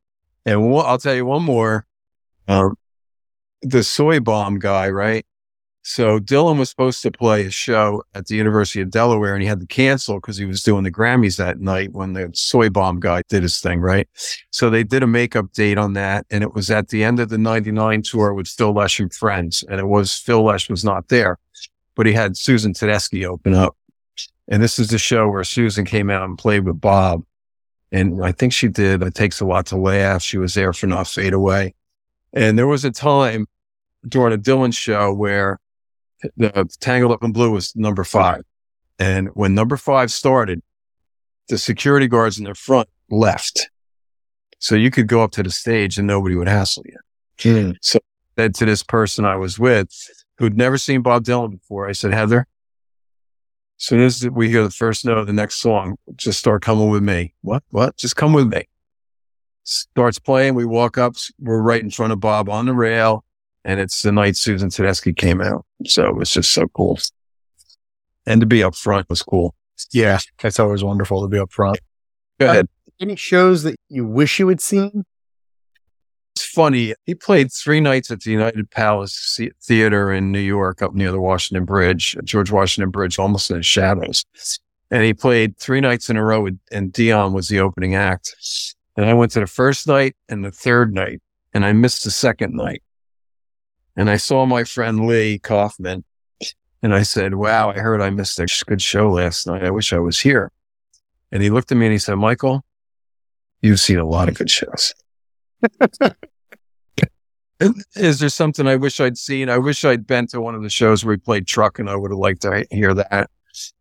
And 0.46 0.76
I'll 0.76 0.98
tell 0.98 1.16
you 1.16 1.26
one 1.26 1.44
more. 1.44 1.86
Um, 2.48 2.76
the 3.62 3.84
soy 3.84 4.20
bomb 4.20 4.60
guy, 4.60 4.90
right? 4.90 5.26
So 5.84 6.20
Dylan 6.20 6.60
was 6.60 6.70
supposed 6.70 7.02
to 7.02 7.12
play 7.12 7.46
a 7.46 7.52
show 7.52 8.04
at 8.14 8.28
the 8.28 8.36
University 8.36 8.82
of 8.82 8.92
Delaware 8.92 9.34
and 9.34 9.42
he 9.42 9.48
had 9.48 9.60
to 9.62 9.66
cancel 9.66 10.20
because 10.20 10.38
he 10.38 10.46
was 10.46 10.62
doing 10.62 10.84
the 10.84 10.92
Grammys 10.92 11.38
that 11.38 11.60
night 11.60 11.92
when 11.92 12.14
the 12.14 12.30
soy 12.34 12.70
bomb 12.70 13.00
guy 13.00 13.24
did 13.30 13.42
his 13.42 13.60
thing, 13.60 13.80
right? 13.80 14.08
So 14.52 14.70
they 14.70 14.84
did 14.84 15.02
a 15.02 15.08
makeup 15.08 15.54
date 15.54 15.80
on 15.80 15.94
that. 15.94 16.28
And 16.30 16.44
it 16.44 16.54
was 16.54 16.70
at 16.70 16.90
the 16.90 17.04
end 17.04 17.20
of 17.20 17.30
the 17.30 17.38
99 17.40 18.04
tour 18.04 18.34
with 18.34 18.48
Phil 18.48 18.74
Lesh 18.74 19.00
and 19.00 19.12
friends. 19.12 19.64
And 19.70 19.80
it 19.80 19.88
was 19.88 20.14
Phil 20.16 20.44
Lesh 20.44 20.70
was 20.70 20.86
not 20.86 21.08
there, 21.08 21.40
but 21.96 22.06
he 22.06 22.14
had 22.14 22.38
Susan 22.38 22.74
Tedeschi 22.74 23.26
open 23.26 23.54
up. 23.54 23.76
And 24.48 24.62
this 24.62 24.80
is 24.80 24.90
the 24.90 24.98
show 24.98 25.30
where 25.30 25.44
Susan 25.44 25.86
came 25.86 26.10
out 26.10 26.24
and 26.24 26.38
played 26.38 26.66
with 26.66 26.82
Bob. 26.82 27.24
And 27.92 28.24
I 28.24 28.32
think 28.32 28.54
she 28.54 28.68
did. 28.68 29.02
It 29.02 29.16
takes 29.16 29.42
a 29.42 29.46
lot 29.46 29.66
to 29.68 29.78
laugh. 29.78 30.22
She 30.22 30.38
was 30.38 30.54
there 30.54 30.74
for 30.74 30.88
not 30.88 31.08
fade 31.08 31.34
away. 31.34 31.74
And 32.34 32.58
there 32.58 32.68
was 32.68 32.86
a 32.86 32.92
time 32.92 33.48
during 34.08 34.34
a 34.34 34.38
Dylan 34.38 34.74
show 34.74 35.14
where 35.14 35.60
the 36.38 36.70
Tangled 36.80 37.12
Up 37.12 37.24
in 37.24 37.32
Blue 37.32 37.52
was 37.52 37.76
number 37.76 38.04
five. 38.04 38.44
And 39.00 39.30
when 39.34 39.56
number 39.56 39.78
five 39.78 40.12
started, 40.12 40.62
the 41.50 41.58
security 41.58 42.08
guards 42.08 42.38
in 42.38 42.46
the 42.46 42.56
front 42.56 42.88
left. 43.10 43.70
So 44.60 44.76
you 44.76 44.92
could 44.92 45.08
go 45.08 45.24
up 45.24 45.32
to 45.32 45.44
the 45.44 45.50
stage 45.50 45.98
and 45.98 46.08
nobody 46.08 46.36
would 46.36 46.48
hassle 46.48 46.84
you. 46.86 46.98
Mm. 47.40 47.76
So 47.82 48.00
I 48.38 48.44
said 48.44 48.56
to 48.56 48.66
this 48.66 48.84
person 48.84 49.26
I 49.26 49.36
was 49.36 49.58
with 49.58 49.90
who'd 50.42 50.58
never 50.58 50.76
seen 50.76 51.04
Bob 51.04 51.24
Dylan 51.24 51.52
before, 51.52 51.88
I 51.88 51.92
said, 51.92 52.12
Heather, 52.12 52.48
as 53.80 53.86
soon 53.86 54.02
as 54.02 54.28
we 54.28 54.50
hear 54.50 54.64
the 54.64 54.72
first 54.72 55.06
note 55.06 55.20
of 55.20 55.28
the 55.28 55.34
next 55.34 55.62
song, 55.62 55.98
just 56.16 56.40
start 56.40 56.64
coming 56.64 56.90
with 56.90 57.04
me. 57.04 57.36
What? 57.42 57.64
What? 57.70 57.96
Just 57.96 58.16
come 58.16 58.34
with 58.34 58.48
me. 58.48 58.68
Starts 59.64 60.18
playing. 60.18 60.56
We 60.56 60.66
walk 60.66 60.98
up. 60.98 61.16
We're 61.40 61.62
right 61.62 61.82
in 61.82 61.92
front 61.92 62.12
of 62.12 62.20
Bob 62.20 62.50
on 62.50 62.66
the 62.66 62.74
rail. 62.74 63.24
And 63.64 63.80
it's 63.80 64.02
the 64.02 64.12
night 64.12 64.36
Susan 64.36 64.70
Tedeschi 64.70 65.16
came 65.16 65.42
out. 65.42 65.64
So 65.86 66.08
it 66.08 66.16
was 66.16 66.32
just 66.32 66.52
so 66.52 66.68
cool. 66.70 66.98
And 68.26 68.42
to 68.42 68.48
be 68.48 68.64
up 68.64 68.74
front 68.74 69.10
was 69.10 69.22
cool. 69.22 69.54
Yeah, 69.92 70.18
that's 70.42 70.60
always 70.60 70.84
wonderful 70.84 71.22
to 71.22 71.28
be 71.28 71.38
up 71.38 71.52
front. 71.52 71.80
Go 72.40 72.50
ahead. 72.50 72.68
Any 73.00 73.16
shows 73.16 73.62
that 73.62 73.76
you 73.90 74.08
wish 74.08 74.40
you 74.40 74.48
had 74.48 74.60
seen? 74.60 75.06
It's 76.36 76.46
funny. 76.46 76.94
He 77.06 77.16
played 77.16 77.52
three 77.52 77.82
nights 77.82 78.10
at 78.10 78.22
the 78.22 78.32
United 78.32 78.70
Palace 78.72 79.40
Theater 79.64 80.14
in 80.14 80.32
New 80.32 80.40
York, 80.40 80.82
up 80.82 80.94
near 80.94 81.12
the 81.12 81.20
Washington 81.20 81.66
Bridge, 81.66 82.16
George 82.24 82.52
Washington 82.52 82.90
Bridge, 82.90 83.20
almost 83.20 83.52
in 83.52 83.58
the 83.58 83.64
shadows. 83.64 84.26
And 84.90 85.04
he 85.04 85.14
played 85.14 85.58
three 85.58 85.82
nights 85.82 86.10
in 86.10 86.18
a 86.18 86.24
row, 86.24 86.42
with, 86.42 86.60
and 86.72 86.92
Dion 86.92 87.34
was 87.34 87.48
the 87.48 87.60
opening 87.60 87.96
act. 87.96 88.36
And 88.96 89.06
I 89.06 89.14
went 89.14 89.32
to 89.34 89.40
the 89.40 89.48
first 89.48 89.88
night 89.88 90.16
and 90.30 90.44
the 90.44 90.52
third 90.52 90.94
night, 90.94 91.22
and 91.54 91.66
I 91.66 91.74
missed 91.74 92.04
the 92.04 92.12
second 92.12 92.56
night. 92.56 92.84
And 93.96 94.10
I 94.10 94.18
saw 94.18 94.46
my 94.46 94.64
friend 94.64 95.06
Lee 95.08 95.38
Kaufman, 95.40 96.04
and 96.82 96.94
I 96.94 97.04
said, 97.04 97.36
Wow, 97.36 97.72
I 97.72 97.80
heard 97.80 98.02
I 98.02 98.10
missed 98.10 98.40
a 98.40 98.48
good 98.66 98.82
show 98.82 99.12
last 99.12 99.48
night. 99.48 99.64
I 99.64 99.70
wish 99.70 99.94
I 99.94 100.00
was 100.00 100.20
here. 100.20 100.52
And 101.32 101.44
he 101.44 101.50
looked 101.50 101.72
at 101.72 101.78
me 101.78 101.86
and 101.86 101.94
he 101.94 102.00
said, 102.00 102.16
Michael, 102.16 102.66
you've 103.62 103.80
seen 103.80 104.00
a 104.00 104.08
lot 104.08 104.28
of 104.28 104.36
good 104.36 104.50
shows. 104.50 104.94
Is 107.96 108.20
there 108.20 108.30
something 108.30 108.68
I 108.68 108.76
wish 108.76 109.00
I'd 109.00 109.18
seen? 109.18 109.50
I 109.50 109.60
wish 109.60 109.86
I'd 109.86 110.08
been 110.08 110.28
to 110.28 110.42
one 110.42 110.56
of 110.56 110.64
the 110.64 110.70
shows 110.70 111.06
where 111.06 111.14
he 111.14 111.20
played 111.20 111.46
truck 111.46 111.78
and 111.78 111.90
I 111.90 111.96
would 111.96 112.12
have 112.12 112.18
liked 112.18 112.42
to 112.42 112.66
hear 112.72 112.94
that. 112.94 113.30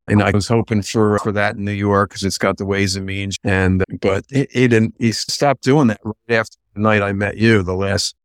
And 0.08 0.22
I 0.22 0.32
was 0.32 0.48
hoping 0.48 0.82
for, 0.82 1.18
for 1.20 1.32
that 1.32 1.56
in 1.56 1.64
New 1.64 1.72
York 1.72 2.10
because 2.10 2.24
it's 2.24 2.36
got 2.36 2.58
the 2.58 2.66
ways 2.66 2.96
and 2.96 3.06
means. 3.06 3.36
And, 3.44 3.84
but 4.00 4.24
he, 4.28 4.46
he 4.50 4.68
didn't, 4.68 4.96
he 4.98 5.12
stopped 5.12 5.62
doing 5.62 5.86
that 5.86 6.00
right 6.04 6.38
after 6.38 6.56
the 6.74 6.80
night 6.80 7.00
I 7.00 7.12
met 7.12 7.36
you. 7.36 7.62
The 7.62 7.74
last 7.74 8.16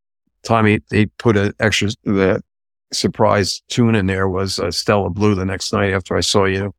time 0.43 0.65
he, 0.65 0.81
he 0.89 1.05
put 1.05 1.37
an 1.37 1.53
extra, 1.59 1.89
the 2.03 2.41
surprise 2.91 3.61
tune 3.69 3.95
in 3.95 4.07
there 4.07 4.27
was 4.27 4.59
uh, 4.59 4.71
Stella 4.71 5.09
Blue 5.09 5.35
the 5.35 5.45
next 5.45 5.71
night 5.71 5.93
after 5.93 6.17
I 6.17 6.21
saw 6.21 6.45
you. 6.45 6.73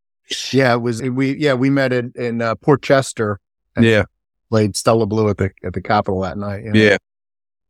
Yeah, 0.50 0.74
it 0.74 0.82
was, 0.82 1.00
we, 1.00 1.36
yeah, 1.36 1.54
we 1.54 1.70
met 1.70 1.92
in, 1.92 2.12
in 2.16 2.42
uh, 2.42 2.56
Port 2.56 2.82
Chester. 2.82 3.38
Yeah. 3.80 4.04
Played 4.50 4.76
Stella 4.76 5.06
Blue 5.06 5.28
at 5.28 5.38
the, 5.38 5.50
at 5.64 5.72
the 5.72 5.80
Capitol 5.80 6.20
that 6.20 6.38
night. 6.38 6.64
you 6.64 6.72
know? 6.72 6.80
Yeah. 6.80 6.96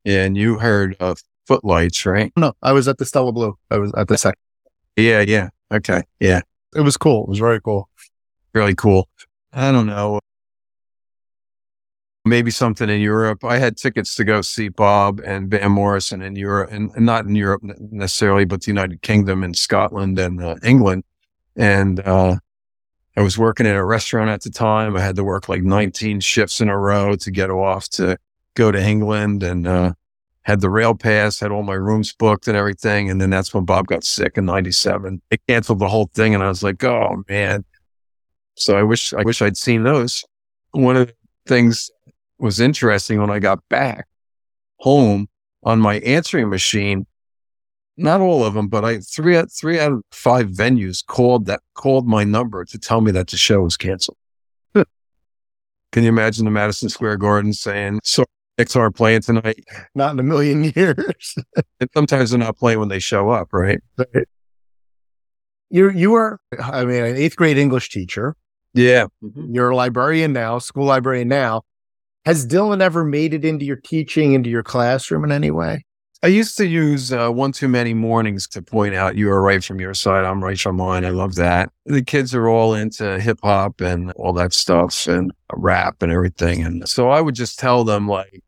Yeah. 0.05 0.25
And 0.25 0.37
you 0.37 0.59
heard 0.59 0.97
of 1.01 1.19
Footlights, 1.47 2.05
right? 2.07 2.33
No, 2.37 2.53
I 2.63 2.73
was 2.73 2.89
at 2.89 2.99
the 2.99 3.05
Stella 3.05 3.33
Blue. 3.33 3.57
I 3.71 3.79
was 3.79 3.93
at 3.97 4.09
the 4.09 4.19
second. 4.19 4.41
Yeah. 4.97 5.21
Yeah. 5.21 5.49
Okay. 5.73 6.03
Yeah. 6.21 6.43
It 6.75 6.81
was 6.81 6.97
cool. 6.97 7.25
It 7.25 7.29
was 7.31 7.39
very 7.39 7.61
cool. 7.61 7.89
Really 8.53 8.75
cool. 8.75 9.09
I 9.53 9.73
don't 9.73 9.87
know. 9.87 10.21
Maybe 12.25 12.51
something 12.51 12.91
in 12.91 13.01
Europe. 13.01 13.45
I 13.45 13.59
had 13.59 13.77
tickets 13.77 14.17
to 14.17 14.25
go 14.25 14.41
see 14.43 14.69
Bob 14.69 15.21
and 15.25 15.49
Van 15.49 15.71
Morrison 15.71 16.23
in 16.23 16.35
Europe, 16.35 16.71
and, 16.73 16.91
and 16.97 17.07
not 17.07 17.25
in 17.25 17.37
Europe 17.37 17.63
necessarily, 17.63 18.45
but 18.45 18.63
the 18.63 18.67
United 18.73 19.01
Kingdom 19.03 19.45
and 19.45 19.57
Scotland 19.57 20.19
and 20.19 20.43
uh, 20.43 20.57
England. 20.65 21.05
And 21.55 22.01
uh, 22.01 22.37
I 23.17 23.23
was 23.23 23.39
working 23.39 23.67
at 23.67 23.77
a 23.77 23.85
restaurant 23.85 24.29
at 24.29 24.43
the 24.43 24.51
time. 24.51 24.97
I 24.97 25.01
had 25.01 25.17
to 25.17 25.25
work 25.25 25.49
like 25.49 25.63
19 25.63 26.21
shifts 26.21 26.61
in 26.61 26.69
a 26.69 26.79
row 26.79 27.17
to 27.17 27.31
get 27.31 27.51
off 27.51 27.89
to 27.91 28.19
go 28.55 28.71
to 28.71 28.83
England 28.83 29.43
and 29.43 29.67
uh, 29.67 29.95
had 30.43 30.61
the 30.61 30.69
rail 30.69 30.95
pass, 30.95 31.41
had 31.41 31.51
all 31.51 31.63
my 31.63 31.75
rooms 31.75 32.13
booked 32.13 32.47
and 32.47 32.57
everything. 32.57 33.11
And 33.11 33.21
then 33.21 33.31
that's 33.31 33.55
when 33.55 33.65
Bob 33.65 33.87
got 33.87 34.05
sick 34.05 34.37
in 34.37 34.45
97. 34.45 35.23
They 35.31 35.39
canceled 35.49 35.79
the 35.79 35.89
whole 35.89 36.11
thing. 36.15 36.35
And 36.35 36.43
I 36.45 36.49
was 36.49 36.63
like, 36.63 36.85
oh 36.85 37.25
man. 37.29 37.65
So 38.55 38.77
I 38.77 38.83
wish, 38.83 39.13
I 39.15 39.23
wish 39.23 39.41
I'd 39.41 39.57
seen 39.57 39.83
those. 39.83 40.25
One 40.73 40.97
of 40.97 41.09
the 41.09 41.15
things 41.47 41.91
was 42.39 42.61
interesting 42.61 43.21
when 43.21 43.31
I 43.31 43.39
got 43.39 43.67
back 43.69 44.07
home 44.79 45.29
on 45.63 45.81
my 45.81 45.99
answering 46.01 46.51
machine. 46.51 47.07
Not 47.97 48.21
all 48.21 48.45
of 48.45 48.55
them, 48.55 48.69
but 48.69 48.85
I 48.85 48.99
three 48.99 49.37
out 49.37 49.51
three 49.51 49.81
out 49.81 49.93
of 49.93 50.03
five 50.13 50.49
venues 50.49 51.05
called 51.05 51.47
that 51.47 51.61
called 51.75 52.07
my 52.07 52.25
number 52.25 52.65
to 52.65 52.79
tell 52.79 53.01
me 53.01 53.11
that 53.13 53.29
the 53.29 53.37
show 53.37 53.63
was 53.63 53.77
canceled. 53.77 54.19
Can 54.75 56.03
you 56.03 56.11
imagine 56.11 56.45
the 56.45 56.51
Madison 56.51 56.91
Square 56.91 57.17
Garden 57.19 57.55
saying, 57.55 58.01
"So 58.05 58.25
Knicks 58.59 58.77
aren't 58.77 58.97
playing 58.97 59.23
tonight"? 59.23 59.65
Not 59.95 60.13
in 60.13 60.21
a 60.21 60.23
million 60.23 60.65
years. 60.77 61.37
And 61.81 61.89
sometimes 61.95 62.31
they're 62.31 62.39
not 62.39 62.59
playing 62.59 62.81
when 62.81 62.89
they 62.89 62.99
show 62.99 63.31
up, 63.31 63.49
right? 63.53 63.81
you 65.71 65.91
you 65.91 66.11
were, 66.11 66.39
I 66.61 66.85
mean, 66.85 67.03
an 67.03 67.17
eighth 67.17 67.37
grade 67.37 67.57
English 67.57 67.89
teacher. 67.89 68.37
Yeah. 68.75 69.07
Mm-hmm. 69.25 69.55
You're 69.55 69.71
a 69.71 69.77
librarian 69.77 70.35
now, 70.35 70.59
school 70.59 70.85
librarian 70.85 71.29
now. 71.29 71.63
Has 72.27 72.47
Dylan 72.47 72.83
ever 72.83 73.05
made 73.05 73.33
it 73.33 73.45
into 73.45 73.65
your 73.65 73.77
teaching, 73.77 74.35
into 74.35 74.51
your 74.51 74.65
classroom 74.65 75.25
in 75.25 75.33
any 75.33 75.51
way? 75.51 75.86
I 76.23 76.29
used 76.29 76.57
to 76.57 76.67
use 76.67 77.13
uh, 77.13 77.31
one 77.31 77.53
too 77.53 77.69
many 77.69 77.93
mornings 77.93 78.49
to 78.49 78.63
point 78.63 78.95
out 78.95 79.17
you 79.17 79.31
are 79.31 79.43
right 79.43 79.63
from 79.63 79.81
your 79.81 79.95
side, 79.95 80.25
I'm 80.25 80.43
right 80.43 80.59
from 80.59 80.77
mine. 80.77 81.05
I 81.05 81.11
love 81.11 81.35
that. 81.35 81.71
The 81.85 82.03
kids 82.03 82.35
are 82.35 82.49
all 82.49 82.75
into 82.75 83.21
hip 83.21 83.39
hop 83.43 83.81
and 83.81 84.13
all 84.13 84.33
that 84.33 84.55
stuff 84.55 85.07
and 85.07 85.31
rap 85.53 86.03
and 86.03 86.11
everything. 86.11 86.65
And 86.65 86.89
so 86.89 87.11
I 87.11 87.21
would 87.21 87.35
just 87.35 87.59
tell 87.59 87.85
them 87.85 88.09
like, 88.09 88.43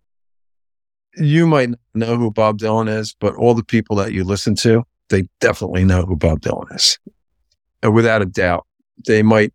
you 1.16 1.46
might 1.46 1.70
know 1.94 2.16
who 2.16 2.30
Bob 2.30 2.58
Dylan 2.58 2.88
is, 2.88 3.14
but 3.18 3.34
all 3.34 3.54
the 3.54 3.64
people 3.64 3.96
that 3.96 4.12
you 4.12 4.24
listen 4.24 4.54
to, 4.56 4.84
they 5.10 5.28
definitely 5.40 5.84
know 5.84 6.02
who 6.02 6.16
Bob 6.16 6.40
Dylan 6.40 6.74
is. 6.74 6.98
Uh, 7.84 7.90
without 7.90 8.22
a 8.22 8.26
doubt. 8.26 8.66
They 9.06 9.22
might, 9.22 9.52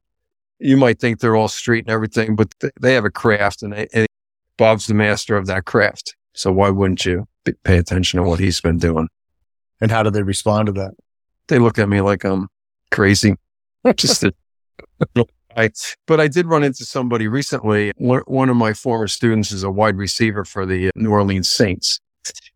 you 0.59 0.77
might 0.77 0.99
think 0.99 1.19
they're 1.19 1.35
all 1.35 1.47
street 1.47 1.85
and 1.85 1.91
everything, 1.91 2.35
but 2.35 2.53
they 2.79 2.93
have 2.93 3.05
a 3.05 3.11
craft 3.11 3.63
and, 3.63 3.73
they, 3.73 3.87
and 3.93 4.07
Bob's 4.57 4.87
the 4.87 4.93
master 4.93 5.35
of 5.35 5.47
that 5.47 5.65
craft. 5.65 6.15
So 6.33 6.51
why 6.51 6.69
wouldn't 6.69 7.05
you 7.05 7.27
pay 7.63 7.77
attention 7.77 8.21
to 8.21 8.27
what 8.27 8.39
he's 8.39 8.61
been 8.61 8.77
doing? 8.77 9.07
And 9.81 9.91
how 9.91 10.03
do 10.03 10.09
they 10.09 10.23
respond 10.23 10.67
to 10.67 10.71
that? 10.73 10.91
They 11.47 11.59
look 11.59 11.77
at 11.77 11.89
me 11.89 12.01
like 12.01 12.23
I'm 12.23 12.47
crazy. 12.91 13.35
Just 13.95 14.23
a, 14.23 14.33
I, 15.55 15.69
but 16.07 16.19
I 16.19 16.27
did 16.27 16.45
run 16.47 16.63
into 16.63 16.85
somebody 16.85 17.27
recently. 17.27 17.91
One 17.97 18.49
of 18.49 18.55
my 18.55 18.73
former 18.73 19.07
students 19.07 19.51
is 19.51 19.63
a 19.63 19.71
wide 19.71 19.97
receiver 19.97 20.45
for 20.45 20.65
the 20.65 20.91
New 20.95 21.11
Orleans 21.11 21.49
Saints. 21.49 21.99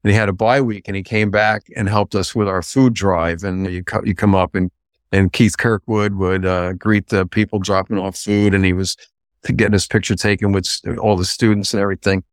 And 0.03 0.11
he 0.11 0.17
had 0.17 0.29
a 0.29 0.33
bye 0.33 0.61
week 0.61 0.87
and 0.87 0.95
he 0.95 1.03
came 1.03 1.29
back 1.29 1.63
and 1.75 1.89
helped 1.89 2.15
us 2.15 2.33
with 2.33 2.47
our 2.47 2.61
food 2.61 2.93
drive. 2.93 3.43
And 3.43 3.69
you, 3.69 3.83
co- 3.83 4.03
you 4.03 4.15
come 4.15 4.33
up 4.33 4.55
and, 4.55 4.71
and 5.11 5.33
Keith 5.33 5.57
Kirkwood 5.57 6.15
would, 6.15 6.45
uh, 6.45 6.73
greet 6.73 7.07
the 7.07 7.25
people 7.25 7.59
dropping 7.59 7.97
off 7.97 8.15
food. 8.15 8.53
And 8.53 8.63
he 8.63 8.73
was 8.73 8.95
getting 9.43 9.73
his 9.73 9.87
picture 9.87 10.15
taken 10.15 10.51
with 10.51 10.69
all 10.99 11.17
the 11.17 11.25
students 11.25 11.73
and 11.73 11.81
everything. 11.81 12.23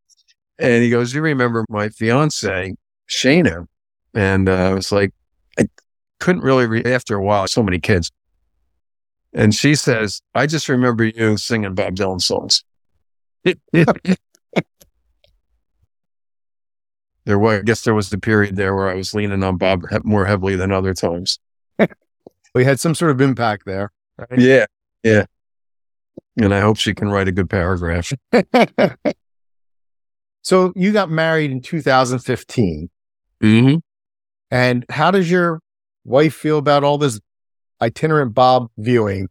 And 0.58 0.82
he 0.82 0.90
goes, 0.90 1.14
you 1.14 1.22
remember 1.22 1.64
my 1.68 1.88
fiance, 1.88 2.74
Shana? 3.08 3.66
And 4.14 4.48
uh, 4.48 4.52
I 4.52 4.74
was 4.74 4.92
like, 4.92 5.12
I 5.58 5.68
couldn't 6.20 6.42
really, 6.42 6.66
re- 6.66 6.84
after 6.84 7.16
a 7.16 7.22
while, 7.22 7.48
so 7.48 7.62
many 7.62 7.80
kids. 7.80 8.10
And 9.32 9.52
she 9.54 9.74
says, 9.74 10.22
I 10.34 10.46
just 10.46 10.68
remember 10.68 11.04
you 11.04 11.36
singing 11.36 11.74
Bob 11.74 11.96
Dylan 11.96 12.20
songs. 12.20 12.62
there 13.42 13.86
was, 17.38 17.58
I 17.58 17.62
guess 17.62 17.82
there 17.82 17.94
was 17.94 18.10
the 18.10 18.18
period 18.18 18.54
there 18.54 18.76
where 18.76 18.88
I 18.88 18.94
was 18.94 19.12
leaning 19.14 19.42
on 19.42 19.56
Bob 19.56 19.88
he- 19.90 19.98
more 20.04 20.24
heavily 20.24 20.54
than 20.54 20.70
other 20.70 20.94
times. 20.94 21.40
We 22.54 22.64
had 22.64 22.78
some 22.78 22.94
sort 22.94 23.10
of 23.10 23.20
impact 23.20 23.66
there. 23.66 23.90
Right? 24.16 24.38
Yeah. 24.38 24.66
Yeah. 25.02 25.24
And 26.40 26.54
I 26.54 26.60
hope 26.60 26.76
she 26.76 26.94
can 26.94 27.08
write 27.10 27.26
a 27.26 27.32
good 27.32 27.50
paragraph. 27.50 28.12
so 30.44 30.72
you 30.76 30.92
got 30.92 31.10
married 31.10 31.50
in 31.50 31.62
2015. 31.62 32.90
Mm-hmm. 33.42 33.76
And 34.50 34.84
how 34.90 35.10
does 35.10 35.30
your 35.30 35.60
wife 36.04 36.34
feel 36.34 36.58
about 36.58 36.84
all 36.84 36.98
this 36.98 37.18
itinerant 37.80 38.34
Bob 38.34 38.68
viewing? 38.76 39.28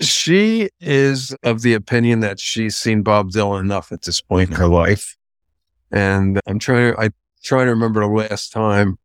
She 0.00 0.68
is 0.80 1.34
of 1.44 1.62
the 1.62 1.74
opinion 1.74 2.20
that 2.20 2.40
she's 2.40 2.76
seen 2.76 3.02
Bob 3.02 3.30
Dylan 3.30 3.60
enough 3.60 3.92
at 3.92 4.02
this 4.02 4.20
point 4.20 4.50
in 4.50 4.56
her 4.56 4.66
life. 4.66 5.16
And 5.92 6.40
I'm 6.46 6.58
trying 6.58 6.92
to, 6.92 7.00
I 7.00 7.10
trying 7.44 7.66
to 7.66 7.70
remember 7.70 8.00
the 8.00 8.08
last 8.08 8.52
time 8.52 8.98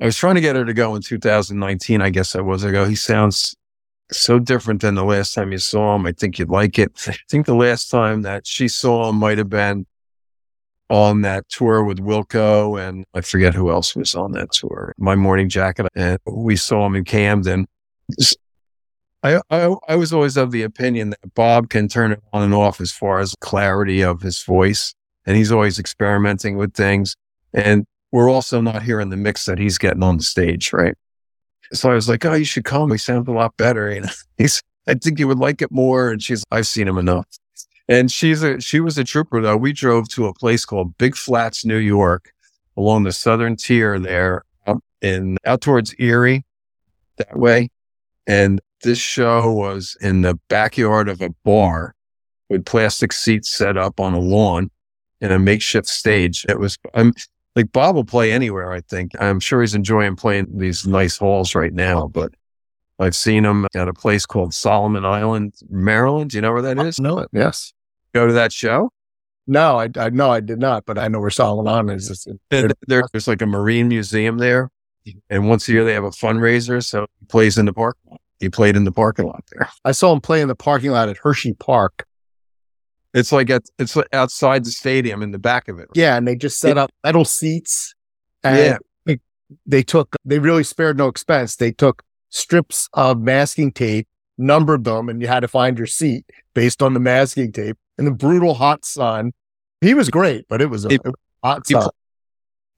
I 0.00 0.06
was 0.06 0.16
trying 0.16 0.34
to 0.34 0.40
get 0.40 0.56
her 0.56 0.64
to 0.64 0.74
go 0.74 0.96
in 0.96 1.02
2019. 1.02 2.02
I 2.02 2.10
guess 2.10 2.34
I 2.34 2.40
was 2.40 2.64
ago. 2.64 2.86
He 2.86 2.96
sounds 2.96 3.54
so 4.10 4.40
different 4.40 4.80
than 4.80 4.96
the 4.96 5.04
last 5.04 5.32
time 5.32 5.52
you 5.52 5.58
saw 5.58 5.94
him. 5.94 6.06
I 6.06 6.12
think 6.12 6.38
you'd 6.38 6.50
like 6.50 6.78
it. 6.78 6.92
I 7.08 7.16
think 7.30 7.46
the 7.46 7.54
last 7.54 7.88
time 7.88 8.22
that 8.22 8.46
she 8.48 8.66
saw 8.66 9.08
him 9.08 9.16
might 9.16 9.38
have 9.38 9.48
been 9.48 9.86
on 10.90 11.22
that 11.22 11.48
tour 11.48 11.82
with 11.84 11.98
Wilco 11.98 12.80
and 12.80 13.04
I 13.14 13.22
forget 13.22 13.54
who 13.54 13.70
else 13.70 13.96
was 13.96 14.14
on 14.14 14.32
that 14.32 14.52
tour. 14.52 14.94
My 14.98 15.14
morning 15.14 15.48
jacket. 15.48 15.86
And 15.94 16.18
we 16.26 16.56
saw 16.56 16.86
him 16.86 16.94
in 16.94 17.04
Camden. 17.04 17.66
I, 19.22 19.40
I, 19.50 19.74
I 19.88 19.96
was 19.96 20.12
always 20.12 20.36
of 20.36 20.50
the 20.50 20.62
opinion 20.62 21.10
that 21.10 21.34
Bob 21.34 21.70
can 21.70 21.88
turn 21.88 22.12
it 22.12 22.22
on 22.32 22.42
and 22.42 22.54
off 22.54 22.80
as 22.80 22.92
far 22.92 23.20
as 23.20 23.34
clarity 23.40 24.02
of 24.02 24.20
his 24.20 24.42
voice. 24.42 24.94
And 25.26 25.36
he's 25.36 25.50
always 25.50 25.78
experimenting 25.78 26.58
with 26.58 26.74
things. 26.74 27.16
And 27.54 27.86
we're 28.12 28.30
also 28.30 28.60
not 28.60 28.82
hearing 28.82 29.08
the 29.08 29.16
mix 29.16 29.46
that 29.46 29.58
he's 29.58 29.78
getting 29.78 30.02
on 30.02 30.18
the 30.18 30.22
stage, 30.22 30.72
right? 30.72 30.94
So 31.72 31.90
I 31.90 31.94
was 31.94 32.08
like, 32.08 32.24
oh, 32.26 32.34
you 32.34 32.44
should 32.44 32.64
come. 32.64 32.90
He 32.90 32.98
sounds 32.98 33.26
a 33.26 33.32
lot 33.32 33.56
better. 33.56 33.88
Know, 34.00 34.08
he's, 34.36 34.60
I 34.86 34.94
think 34.94 35.18
you 35.18 35.26
would 35.28 35.38
like 35.38 35.62
it 35.62 35.72
more. 35.72 36.10
And 36.10 36.22
she's, 36.22 36.44
I've 36.50 36.66
seen 36.66 36.86
him 36.86 36.98
enough. 36.98 37.26
And 37.88 38.10
she's 38.10 38.42
a, 38.42 38.60
she 38.60 38.80
was 38.80 38.96
a 38.96 39.04
trooper 39.04 39.40
though. 39.40 39.56
We 39.56 39.72
drove 39.72 40.08
to 40.10 40.26
a 40.26 40.34
place 40.34 40.64
called 40.64 40.96
Big 40.96 41.16
Flats, 41.16 41.64
New 41.64 41.76
York, 41.76 42.32
along 42.76 43.04
the 43.04 43.12
southern 43.12 43.56
tier 43.56 43.98
there, 43.98 44.44
out 44.66 44.82
in 45.00 45.36
out 45.44 45.60
towards 45.60 45.94
Erie, 45.98 46.44
that 47.18 47.36
way. 47.36 47.70
And 48.26 48.60
this 48.82 48.98
show 48.98 49.52
was 49.52 49.96
in 50.00 50.22
the 50.22 50.38
backyard 50.48 51.08
of 51.08 51.20
a 51.20 51.30
bar 51.44 51.94
with 52.48 52.64
plastic 52.64 53.12
seats 53.12 53.50
set 53.50 53.76
up 53.76 54.00
on 54.00 54.14
a 54.14 54.20
lawn 54.20 54.70
in 55.20 55.32
a 55.32 55.38
makeshift 55.38 55.88
stage. 55.88 56.44
It 56.48 56.58
was, 56.58 56.78
I'm 56.94 57.12
like 57.56 57.72
Bob 57.72 57.94
will 57.94 58.04
play 58.04 58.32
anywhere. 58.32 58.72
I 58.72 58.80
think 58.80 59.12
I'm 59.20 59.40
sure 59.40 59.60
he's 59.60 59.74
enjoying 59.74 60.16
playing 60.16 60.58
these 60.58 60.86
nice 60.86 61.16
halls 61.16 61.54
right 61.54 61.72
now, 61.72 62.08
but 62.08 62.32
I've 62.98 63.16
seen 63.16 63.44
him 63.44 63.66
at 63.74 63.88
a 63.88 63.92
place 63.92 64.24
called 64.26 64.54
Solomon 64.54 65.04
Island, 65.04 65.54
Maryland. 65.68 66.30
Do 66.30 66.36
you 66.36 66.42
know 66.42 66.52
where 66.52 66.62
that 66.62 66.78
is? 66.78 67.00
know 67.00 67.18
it. 67.18 67.28
Yes. 67.32 67.72
Go 68.14 68.26
to 68.26 68.32
that 68.34 68.52
show? 68.52 68.90
No, 69.46 69.78
I, 69.80 69.88
I 69.96 70.10
no, 70.10 70.30
I 70.30 70.40
did 70.40 70.58
not, 70.58 70.86
but 70.86 70.96
I 70.98 71.08
know 71.08 71.20
where 71.20 71.30
Solomon 71.30 71.66
Island 71.72 71.90
is. 71.90 72.26
There, 72.50 72.70
there- 72.86 73.02
there's 73.12 73.28
like 73.28 73.42
a 73.42 73.46
marine 73.46 73.88
museum 73.88 74.38
there. 74.38 74.70
And 75.28 75.48
once 75.48 75.68
a 75.68 75.72
year 75.72 75.84
they 75.84 75.92
have 75.92 76.04
a 76.04 76.10
fundraiser. 76.10 76.82
So 76.82 77.06
he 77.20 77.26
plays 77.26 77.58
in 77.58 77.66
the 77.66 77.72
park. 77.74 77.96
He 78.40 78.48
played 78.48 78.74
in 78.76 78.84
the 78.84 78.92
parking 78.92 79.26
lot 79.26 79.44
there. 79.52 79.68
I 79.84 79.92
saw 79.92 80.12
him 80.12 80.20
play 80.20 80.40
in 80.40 80.48
the 80.48 80.54
parking 80.54 80.90
lot 80.92 81.08
at 81.08 81.18
Hershey 81.18 81.52
Park. 81.54 82.06
It's 83.12 83.30
like 83.32 83.48
at, 83.50 83.62
it's 83.78 83.96
outside 84.12 84.64
the 84.64 84.70
stadium 84.70 85.22
in 85.22 85.30
the 85.30 85.38
back 85.38 85.68
of 85.68 85.78
it. 85.78 85.88
Yeah, 85.94 86.16
and 86.16 86.26
they 86.26 86.34
just 86.36 86.58
set 86.58 86.78
up 86.78 86.90
metal 87.04 87.24
seats. 87.24 87.94
And 88.42 88.78
Yeah. 89.06 89.14
they 89.66 89.82
took, 89.82 90.16
they 90.24 90.38
really 90.38 90.64
spared 90.64 90.96
no 90.98 91.08
expense. 91.08 91.56
They 91.56 91.70
took 91.70 92.02
strips 92.34 92.88
of 92.92 93.20
masking 93.20 93.72
tape, 93.72 94.08
numbered 94.36 94.84
them, 94.84 95.08
and 95.08 95.22
you 95.22 95.28
had 95.28 95.40
to 95.40 95.48
find 95.48 95.78
your 95.78 95.86
seat 95.86 96.26
based 96.54 96.82
on 96.82 96.92
the 96.92 97.00
masking 97.00 97.52
tape. 97.52 97.78
In 97.96 98.04
the 98.04 98.10
brutal 98.10 98.54
hot 98.54 98.84
sun, 98.84 99.32
he 99.80 99.94
was 99.94 100.10
great, 100.10 100.46
but 100.48 100.60
it 100.60 100.66
was 100.66 100.84
a 100.84 100.88
it 100.88 101.00
hot 101.42 101.66
sun. 101.66 101.88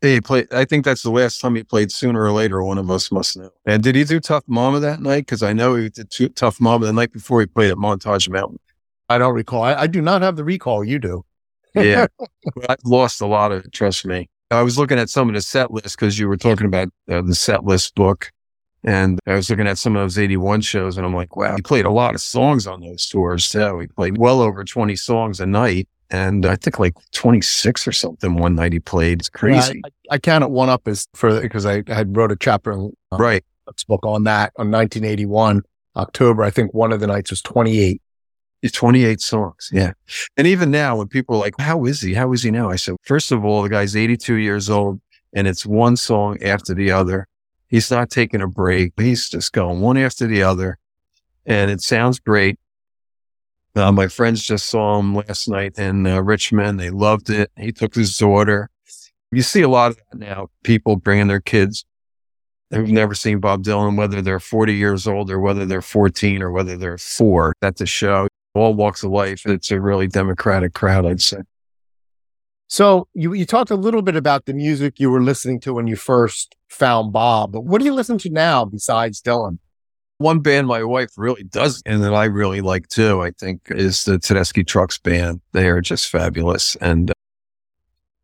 He 0.03 0.21
played. 0.21 0.53
I 0.53 0.67
think 0.67 0.85
that's 0.85 1.03
the 1.03 1.11
last 1.11 1.41
time 1.41 1.55
he 1.55 1.65
played. 1.65 1.91
Sooner 1.91 2.23
or 2.23 2.33
later, 2.33 2.63
one 2.63 2.77
of 2.77 2.91
us 2.91 3.11
must 3.11 3.39
know. 3.39 3.51
And 3.65 3.83
did 3.83 3.95
he 3.95 4.05
do 4.05 4.21
Tough 4.21 4.45
Mama 4.47 4.79
that 4.81 5.01
night? 5.01 5.21
Because 5.21 5.43
I 5.43 5.55
know 5.55 5.75
he 5.75 5.89
did 5.89 6.11
tu- 6.11 6.29
Tough 6.29 6.61
Mama 6.61 6.85
the 6.85 6.93
night 6.93 7.13
before 7.13 7.41
he 7.41 7.47
played 7.47 7.71
at 7.71 7.79
Montage 7.79 8.29
Mountain. 8.29 8.59
I 9.09 9.17
don't 9.17 9.35
recall. 9.35 9.63
I, 9.63 9.75
I 9.75 9.87
do 9.87 10.03
not 10.03 10.21
have 10.21 10.37
the 10.37 10.45
recall 10.45 10.85
you 10.85 10.99
do. 10.99 11.25
Yeah, 11.75 12.07
I've 12.69 12.77
lost 12.85 13.23
a 13.23 13.27
lot 13.27 13.53
of 13.53 13.65
it. 13.65 13.73
Trust 13.73 14.05
me. 14.05 14.29
I 14.51 14.63
was 14.63 14.77
looking 14.79 14.99
at 14.99 15.09
some 15.09 15.29
of 15.29 15.35
the 15.35 15.41
set 15.41 15.71
list 15.71 15.99
because 15.99 16.19
you 16.19 16.29
were 16.29 16.37
talking 16.37 16.67
about 16.67 16.89
uh, 17.11 17.23
the 17.23 17.35
set 17.35 17.65
list 17.65 17.95
book, 17.95 18.31
and 18.85 19.19
I 19.27 19.35
was 19.35 19.51
looking 19.51 19.67
at 19.67 19.79
some 19.79 19.97
of 19.97 20.03
those 20.03 20.19
'81 20.19 20.61
shows, 20.61 20.97
and 20.97 21.07
I'm 21.07 21.15
like, 21.15 21.37
wow, 21.37 21.57
he 21.57 21.63
played 21.63 21.85
a 21.85 21.91
lot 21.91 22.15
of 22.15 22.21
songs 22.21 22.67
on 22.67 22.81
those 22.81 23.07
tours 23.07 23.51
too. 23.51 23.81
He 23.81 23.87
played 23.89 24.19
well 24.19 24.41
over 24.41 24.65
20 24.65 24.97
songs 24.97 25.41
a 25.41 25.47
night, 25.47 25.89
and 26.11 26.47
I 26.47 26.57
think 26.57 26.79
like 26.79 26.95
26 27.13 27.89
or 27.89 27.93
something 27.93 28.37
one 28.37 28.55
night 28.55 28.73
he 28.73 28.81
played. 28.81 29.21
It's 29.21 29.29
crazy, 29.29 29.83
I, 29.85 30.15
I 30.15 30.19
counted 30.19 30.49
one 30.49 30.69
up 30.69 30.87
as 30.87 31.07
for 31.15 31.41
because 31.41 31.67
I 31.67 31.83
had 31.87 32.17
wrote 32.17 32.33
a 32.33 32.37
chapter 32.37 32.73
in 32.73 32.93
uh, 33.13 33.17
right? 33.17 33.45
Book 33.89 34.07
on 34.07 34.25
that 34.25 34.53
on 34.59 34.71
1981 34.71 35.63
October. 35.97 36.45
I 36.45 36.51
think 36.51 36.73
one 36.73 36.93
of 36.93 37.01
the 37.01 37.07
nights 37.09 37.31
was 37.31 37.43
28. 37.43 38.01
It's 38.63 38.73
28 38.73 39.21
songs. 39.21 39.69
Yeah. 39.73 39.93
And 40.37 40.47
even 40.47 40.71
now, 40.71 40.97
when 40.97 41.09
people 41.09 41.37
are 41.37 41.41
like, 41.41 41.55
how 41.59 41.85
is 41.85 42.01
he? 42.01 42.15
How 42.15 42.33
is 42.33 42.43
he 42.43 42.51
now? 42.51 42.71
I 42.71 42.77
said, 42.77 42.97
first 43.03 43.33
of 43.33 43.45
all, 43.45 43.63
the 43.63 43.69
guy's 43.69 43.97
82 43.97 44.37
years 44.37 44.71
old 44.71 45.01
and 45.37 45.47
it's 45.47 45.67
one 45.67 45.97
song 45.97 46.43
after 46.43 46.75
the 46.75 46.91
other. 46.91 47.29
He's 47.69 47.91
not 47.91 48.11
taking 48.11 48.41
a 48.41 48.47
break. 48.47 48.93
He's 48.99 49.29
just 49.29 49.53
going 49.53 49.81
one 49.81 49.97
after 49.97 50.27
the 50.27 50.43
other. 50.43 50.79
And 51.45 51.71
it 51.71 51.81
sounds 51.81 52.19
great. 52.19 52.59
Uh, 53.75 53.93
my 53.93 54.09
friends 54.09 54.43
just 54.43 54.69
saw 54.69 54.99
him 54.99 55.15
last 55.15 55.49
night 55.49 55.79
in 55.79 56.07
uh, 56.07 56.21
Richmond. 56.21 56.81
They 56.81 56.91
loved 56.91 57.29
it. 57.29 57.51
He 57.57 57.73
took 57.73 57.95
his 57.95 58.17
daughter. 58.17 58.71
You 59.31 59.43
see 59.43 59.63
a 59.63 59.69
lot 59.69 59.91
of 59.91 59.97
that 59.99 60.19
now. 60.19 60.49
People 60.63 60.97
bringing 60.97 61.27
their 61.27 61.41
kids 61.41 61.85
who've 62.71 62.89
never 62.89 63.15
seen 63.15 63.39
Bob 63.39 63.63
Dylan, 63.63 63.97
whether 63.97 64.23
they're 64.23 64.41
40 64.41 64.75
years 64.75 65.07
old 65.07 65.31
or 65.31 65.41
whether 65.41 65.67
they're 65.67 65.83
14 65.83 66.43
or 66.43 66.51
whether 66.51 66.77
they're 66.77 66.99
four 66.99 67.55
at 67.63 67.77
the 67.77 67.87
show 67.87 68.29
all 68.57 68.75
walks 68.75 69.03
of 69.03 69.11
life. 69.11 69.43
It's 69.47 69.71
a 69.71 69.81
really 69.81 70.09
democratic 70.09 70.75
crowd, 70.75 71.07
I'd 71.07 71.21
say. 71.21 71.39
So 72.69 73.09
you 73.15 73.33
you 73.33 73.47
talked 73.47 73.71
a 73.71 73.77
little 73.77 74.03
bit 74.03 74.17
about 74.17 74.47
the 74.47 74.55
music 74.55 74.99
you 74.99 75.11
were 75.11 75.23
listening 75.23 75.61
to 75.61 75.75
when 75.75 75.87
you 75.87 75.97
first 75.97 76.57
found 76.69 77.13
Bob, 77.13 77.53
but 77.53 77.63
what 77.65 77.79
do 77.79 77.85
you 77.85 77.95
listen 77.95 78.19
to 78.19 78.31
now 78.31 78.65
besides 78.65 79.23
Dylan? 79.23 79.59
One 80.19 80.41
band 80.41 80.67
my 80.67 80.83
wife 80.83 81.11
really 81.17 81.45
does, 81.45 81.83
and 81.85 82.03
that 82.03 82.15
I 82.15 82.25
really 82.25 82.63
like 82.63 82.89
too, 82.89 83.21
I 83.21 83.33
think, 83.33 83.61
is 83.67 84.05
the 84.05 84.19
Tedeschi 84.19 84.67
Trucks 84.67 84.99
Band. 84.99 85.43
They 85.53 85.69
are 85.69 85.83
just 85.83 86.09
fabulous. 86.09 86.75
And 86.77 87.11
uh, 87.11 87.15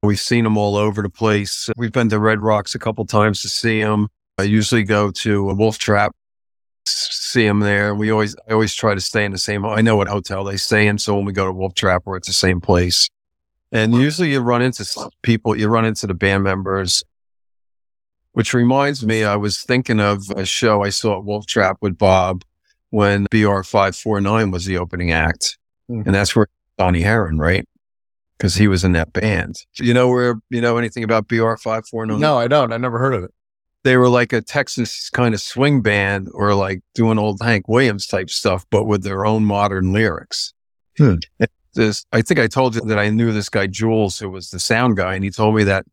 we've 0.03 0.19
seen 0.19 0.45
them 0.45 0.57
all 0.57 0.77
over 0.77 1.03
the 1.03 1.11
place. 1.11 1.69
We've 1.77 1.93
been 1.93 2.09
to 2.09 2.19
Red 2.19 2.41
Rocks 2.41 2.75
a 2.75 2.79
couple 2.79 3.05
times 3.05 3.43
to 3.43 3.49
see 3.51 3.83
them. 3.83 4.09
I 4.39 4.45
usually 4.45 4.85
go 4.85 5.11
to 5.11 5.51
a 5.51 5.55
Wolf 5.55 5.77
Trap, 5.77 6.13
see 6.87 7.47
them 7.47 7.61
there. 7.61 7.95
We 7.95 8.11
always, 8.11 8.35
I 8.49 8.55
always 8.55 8.75
try 8.75 8.95
to 8.95 9.01
stay 9.01 9.27
in 9.27 9.33
the 9.33 9.39
same, 9.39 9.67
I 9.67 9.83
know 9.83 9.97
what 9.97 10.09
hotel 10.09 10.45
they 10.45 10.57
stay 10.57 10.87
in. 10.87 10.97
So 10.97 11.15
when 11.15 11.27
we 11.27 11.35
go 11.35 11.45
to 11.45 11.53
Wolf 11.53 11.75
Trap, 11.75 12.03
we're 12.07 12.17
at 12.17 12.25
the 12.25 12.33
same 12.33 12.63
place. 12.63 13.11
And 13.73 13.95
usually 13.95 14.31
you 14.33 14.41
run 14.41 14.61
into 14.63 14.85
people, 15.23 15.57
you 15.57 15.69
run 15.69 15.85
into 15.87 16.07
the 16.07 16.15
band 16.15 16.45
members 16.45 17.03
which 18.35 18.55
reminds 18.55 19.05
me, 19.05 19.25
I 19.25 19.37
was 19.37 19.61
thinking 19.61 20.01
of 20.01 20.23
a 20.35 20.47
show 20.47 20.83
I 20.83 20.89
saw 20.89 21.19
at 21.19 21.25
Wolf 21.25 21.45
Trap 21.47 21.77
with 21.83 21.99
Bob 21.99 22.45
when 22.89 23.27
BR 23.31 23.61
five 23.63 23.95
four 23.95 24.23
nine 24.23 24.51
was 24.51 24.65
the 24.65 24.79
opening 24.79 25.13
act, 25.13 25.59
Mhm. 25.91 26.07
and 26.07 26.15
that's 26.15 26.35
where 26.35 26.47
Donnie 26.79 27.03
Herron, 27.03 27.37
right? 27.39 27.69
Because 28.39 28.55
he 28.55 28.69
was 28.69 28.85
in 28.85 28.93
that 28.93 29.13
band. 29.13 29.57
You 29.75 29.93
know 29.93 30.09
where 30.09 30.37
you 30.49 30.63
know 30.63 30.79
anything 30.79 31.05
about 31.05 31.29
BR 31.29 31.57
five 31.57 31.87
four 31.87 32.07
nine? 32.07 32.21
No, 32.21 32.39
I 32.39 32.49
don't. 32.49 32.73
I 32.73 32.79
never 32.79 32.99
heard 32.99 33.15
of 33.15 33.23
it. 33.25 33.33
they 33.85 33.97
were 33.99 34.09
like 34.09 34.33
a 34.33 34.41
Texas 34.41 35.11
kind 35.11 35.35
of 35.35 35.41
swing 35.43 35.83
band, 35.83 36.29
or 36.33 36.55
like 36.55 36.81
doing 36.95 37.19
old 37.19 37.39
Hank 37.43 37.69
Williams 37.69 38.07
type 38.07 38.31
stuff, 38.31 38.65
but 38.71 38.85
with 38.85 39.03
their 39.03 39.27
own 39.27 39.45
modern 39.45 39.93
lyrics. 39.93 40.55
Hmm. 40.97 41.17
This, 41.75 42.05
I 42.13 42.23
think 42.23 42.39
I 42.39 42.47
told 42.47 42.75
you 42.75 42.83
that 42.83 42.99
I 42.99 43.09
knew 43.09 43.33
this 43.33 43.49
guy 43.49 43.67
Jules, 43.67 44.19
who 44.19 44.29
was 44.29 44.51
the 44.51 44.61
sound 44.61 44.97
guy, 44.97 45.15
and 45.15 45.25
he 45.25 45.31
told 45.31 45.55
me 45.55 45.65
that 45.65 45.87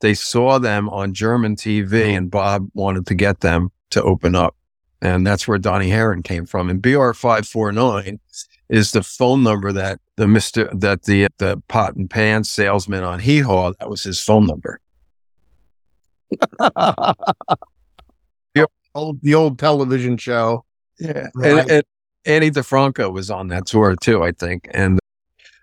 they 0.00 0.14
saw 0.14 0.58
them 0.58 0.88
on 0.90 1.14
German 1.14 1.56
TV, 1.56 2.16
and 2.16 2.30
Bob 2.30 2.68
wanted 2.74 3.06
to 3.06 3.14
get 3.14 3.40
them 3.40 3.70
to 3.90 4.02
open 4.02 4.34
up, 4.34 4.54
and 5.00 5.26
that's 5.26 5.48
where 5.48 5.58
Donnie 5.58 5.90
Herron 5.90 6.22
came 6.22 6.44
from. 6.44 6.68
And 6.68 6.82
BR 6.82 7.12
five 7.12 7.48
four 7.48 7.72
nine 7.72 8.20
is 8.68 8.92
the 8.92 9.02
phone 9.02 9.42
number 9.42 9.72
that 9.72 10.00
the 10.16 10.28
Mister 10.28 10.68
that 10.74 11.04
the 11.04 11.28
the 11.38 11.62
pot 11.68 11.94
and 11.94 12.10
pan 12.10 12.44
salesman 12.44 13.04
on 13.04 13.20
Hee 13.20 13.40
Haw 13.40 13.72
that 13.78 13.88
was 13.88 14.02
his 14.02 14.20
phone 14.20 14.46
number. 14.46 14.80
the, 16.58 17.16
old, 18.94 19.20
the 19.22 19.34
old 19.34 19.58
television 19.58 20.16
show. 20.16 20.64
Yeah. 20.98 21.28
Right. 21.34 21.58
And, 21.58 21.70
and 21.70 21.84
Ani 22.24 22.50
DiFranco 22.50 23.12
was 23.12 23.30
on 23.30 23.48
that 23.48 23.66
tour 23.66 23.96
too, 23.96 24.22
I 24.22 24.32
think. 24.32 24.68
And 24.72 24.98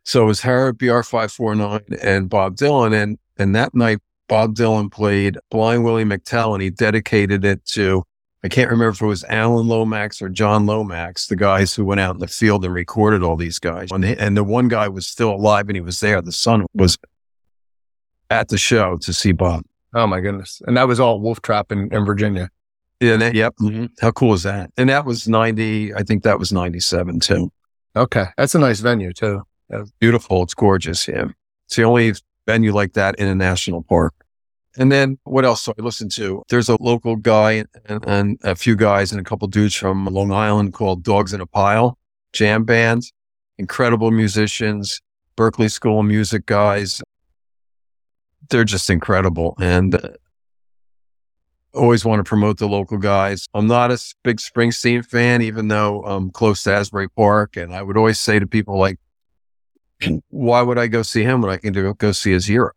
so 0.10 0.24
it 0.24 0.26
was 0.26 0.42
her, 0.42 0.74
BR549, 0.74 2.00
and 2.02 2.28
Bob 2.28 2.56
Dylan. 2.56 3.00
And 3.00 3.20
And 3.38 3.56
that 3.56 3.76
night, 3.76 4.00
Bob 4.28 4.56
Dylan 4.56 4.92
played 4.92 5.38
Blind 5.52 5.84
Willie 5.84 6.04
McTell 6.04 6.56
and 6.56 6.64
he 6.64 6.72
dedicated 6.72 7.46
it 7.46 7.64
to, 7.74 8.02
I 8.44 8.48
can't 8.48 8.72
remember 8.72 8.90
if 8.90 9.02
it 9.04 9.06
was 9.06 9.24
Alan 9.26 9.68
Lomax 9.68 10.20
or 10.20 10.30
John 10.30 10.66
Lomax, 10.66 11.28
the 11.28 11.36
guys 11.36 11.76
who 11.76 11.86
went 11.86 12.02
out 12.02 12.16
in 12.16 12.22
the 12.22 12.28
field 12.28 12.66
and 12.66 12.74
recorded 12.74 13.22
all 13.22 13.36
these 13.36 13.60
guys. 13.60 13.92
And, 13.92 14.04
and 14.04 14.36
the 14.36 14.44
one 14.44 14.68
guy 14.68 14.88
was 14.88 15.06
still 15.06 15.30
alive 15.30 15.70
and 15.70 15.78
he 15.78 15.82
was 15.82 16.00
there. 16.00 16.24
The 16.24 16.32
son 16.32 16.66
was 16.74 16.98
at 18.32 18.48
the 18.48 18.58
show 18.58 18.98
to 18.98 19.14
see 19.14 19.32
Bob. 19.32 19.64
Oh 19.94 20.08
my 20.08 20.22
goodness. 20.22 20.60
And 20.66 20.76
that 20.76 20.88
was 20.88 21.00
all 21.00 21.20
Wolf 21.20 21.44
Trap 21.44 21.72
in, 21.72 21.94
in 21.94 22.04
Virginia. 22.04 22.50
Yeah. 23.00 23.18
That, 23.18 23.36
yep. 23.36 23.54
Mm-hmm. 23.62 23.86
How 24.02 24.10
cool 24.10 24.34
is 24.34 24.42
that? 24.42 24.72
And 24.76 24.90
that 24.90 25.06
was 25.06 25.28
90, 25.28 25.94
I 25.94 26.02
think 26.02 26.24
that 26.24 26.40
was 26.40 26.52
97 26.52 27.20
too. 27.20 27.52
Okay. 27.96 28.26
That's 28.38 28.56
a 28.56 28.60
nice 28.60 28.80
venue 28.80 29.14
too. 29.14 29.44
Beautiful. 30.00 30.44
It's 30.44 30.54
gorgeous. 30.54 31.08
Yeah. 31.08 31.28
It's 31.66 31.76
the 31.76 31.84
only 31.84 32.14
venue 32.48 32.74
like 32.74 32.94
that 32.94 33.16
in 33.16 33.28
a 33.28 33.36
national 33.36 33.84
park. 33.84 34.14
And 34.78 34.92
then 34.92 35.20
what 35.24 35.46
else 35.46 35.66
do 35.66 35.74
I 35.78 35.82
listen 35.82 36.10
to? 36.10 36.44
There's 36.50 36.70
a 36.70 36.82
local 36.82 37.16
guy 37.16 37.66
and, 37.86 38.04
and 38.08 38.40
a 38.44 38.56
few 38.56 38.76
guys 38.76 39.12
and 39.12 39.20
a 39.20 39.24
couple 39.24 39.48
dudes 39.48 39.76
from 39.76 40.06
Long 40.06 40.32
Island 40.32 40.74
called 40.74 41.04
Dogs 41.04 41.34
in 41.34 41.42
a 41.42 41.46
Pile 41.46 41.98
jam 42.34 42.64
band. 42.64 43.04
Incredible 43.58 44.12
musicians, 44.12 45.02
Berklee 45.36 45.72
School 45.72 46.02
Music 46.04 46.46
guys. 46.46 47.02
They're 48.50 48.64
just 48.64 48.90
incredible. 48.90 49.56
And 49.60 49.96
uh, 49.96 50.10
always 51.74 52.06
want 52.06 52.20
to 52.20 52.24
promote 52.24 52.58
the 52.58 52.68
local 52.68 52.98
guys. 52.98 53.48
I'm 53.54 53.68
not 53.68 53.92
a 53.92 54.02
big 54.24 54.38
Springsteen 54.38 55.06
fan, 55.06 55.42
even 55.42 55.68
though 55.68 56.04
I'm 56.04 56.32
close 56.32 56.64
to 56.64 56.74
Asbury 56.74 57.10
Park. 57.10 57.58
And 57.58 57.76
I 57.76 57.82
would 57.82 57.98
always 57.98 58.20
say 58.20 58.40
to 58.40 58.48
people 58.48 58.78
like, 58.78 58.98
why 60.30 60.62
would 60.62 60.78
I 60.78 60.88
go 60.88 61.02
see 61.02 61.24
him 61.24 61.42
when 61.42 61.52
I 61.52 61.58
can 61.58 61.74
go 61.94 62.12
see 62.12 62.32
his 62.32 62.46
hero? 62.46 62.72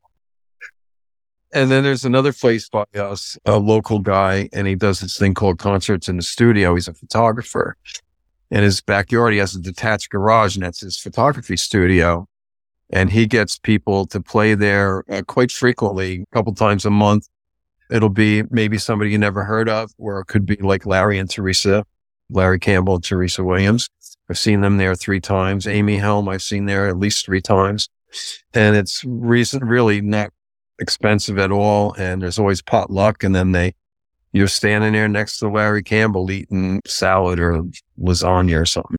And 1.55 1.71
then 1.71 1.85
there's 1.85 2.05
another 2.05 2.33
place 2.33 2.69
by 2.69 2.85
us, 2.95 3.37
a 3.45 3.59
local 3.59 3.99
guy, 3.99 4.49
and 4.55 4.67
he 4.67 4.75
does 4.75 5.01
this 5.01 5.19
thing 5.19 5.35
called 5.35 5.59
concerts 5.59 6.09
in 6.09 6.17
the 6.17 6.23
studio. 6.23 6.75
He's 6.75 6.89
a 6.89 6.95
photographer. 6.95 7.77
In 8.51 8.63
his 8.63 8.81
backyard, 8.81 9.35
he 9.35 9.39
has 9.39 9.55
a 9.55 9.61
detached 9.61 10.11
garage, 10.11 10.57
and 10.57 10.65
that's 10.65 10.81
his 10.81 10.99
photography 10.99 11.59
studio. 11.59 12.27
And 12.91 13.11
he 13.11 13.27
gets 13.27 13.59
people 13.59 14.07
to 14.07 14.21
play 14.21 14.55
there 14.55 15.05
uh, 15.11 15.23
quite 15.27 15.51
frequently, 15.51 16.23
a 16.23 16.35
couple 16.35 16.55
times 16.55 16.87
a 16.87 16.91
month. 16.91 17.29
It'll 17.91 18.09
be 18.09 18.45
maybe 18.51 18.79
somebody 18.79 19.11
you 19.11 19.19
never 19.19 19.45
heard 19.45 19.69
of, 19.69 19.91
or 19.99 20.21
it 20.21 20.27
could 20.27 20.47
be 20.47 20.57
like 20.57 20.87
Larry 20.87 21.19
and 21.19 21.29
Teresa, 21.29 21.85
Larry 22.31 22.59
Campbell 22.59 22.95
and 22.95 23.05
Teresa 23.05 23.45
Williams. 23.45 23.91
I've 24.33 24.39
seen 24.39 24.63
them 24.63 24.79
there 24.79 24.95
three 24.95 25.21
times. 25.21 25.67
Amy 25.67 25.99
Helm, 25.99 26.27
I've 26.27 26.41
seen 26.41 26.65
there 26.65 26.89
at 26.89 26.97
least 26.97 27.27
three 27.27 27.43
times. 27.43 27.91
And 28.55 28.75
it's 28.75 29.05
recent, 29.05 29.63
really 29.63 30.01
not 30.01 30.31
expensive 30.79 31.39
at 31.39 31.53
all. 31.53 31.93
And 31.99 32.23
there's 32.23 32.39
always 32.39 32.63
potluck. 32.63 33.25
And 33.25 33.35
then 33.35 33.53
they, 33.53 33.75
you're 34.33 34.49
standing 34.49 34.95
there 34.95 35.07
next 35.07 35.39
to 35.41 35.51
Larry 35.51 35.83
Campbell 35.83 36.31
eating 36.31 36.81
salad 36.87 37.41
or 37.41 37.63
lasagna 38.01 38.59
or 38.59 38.65
something. 38.65 38.97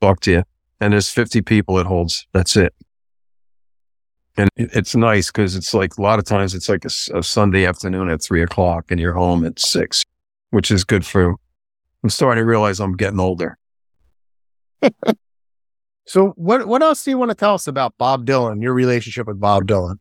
Talk 0.00 0.20
to 0.20 0.30
you. 0.30 0.44
And 0.80 0.92
there's 0.92 1.10
50 1.10 1.42
people 1.42 1.76
it 1.80 1.86
holds. 1.86 2.28
That's 2.32 2.56
it. 2.56 2.72
And 4.36 4.48
it's 4.54 4.94
nice 4.94 5.32
because 5.32 5.56
it's 5.56 5.74
like 5.74 5.98
a 5.98 6.00
lot 6.00 6.20
of 6.20 6.26
times 6.26 6.54
it's 6.54 6.68
like 6.68 6.84
a, 6.84 7.18
a, 7.18 7.24
Sunday 7.24 7.66
afternoon 7.66 8.08
at 8.08 8.22
three 8.22 8.44
o'clock 8.44 8.92
and 8.92 9.00
you're 9.00 9.14
home 9.14 9.44
at 9.44 9.58
six, 9.58 10.04
which 10.50 10.70
is 10.70 10.84
good 10.84 11.04
for, 11.04 11.34
I'm 12.04 12.10
starting 12.10 12.42
to 12.42 12.46
realize 12.46 12.78
I'm 12.78 12.96
getting 12.96 13.18
older. 13.18 13.58
So 16.06 16.28
what, 16.36 16.66
what 16.66 16.82
else 16.82 17.04
do 17.04 17.10
you 17.10 17.18
want 17.18 17.30
to 17.30 17.34
tell 17.34 17.54
us 17.54 17.66
about 17.66 17.94
Bob 17.98 18.26
Dylan, 18.26 18.62
your 18.62 18.74
relationship 18.74 19.26
with 19.26 19.40
Bob 19.40 19.66
Dylan? 19.66 19.98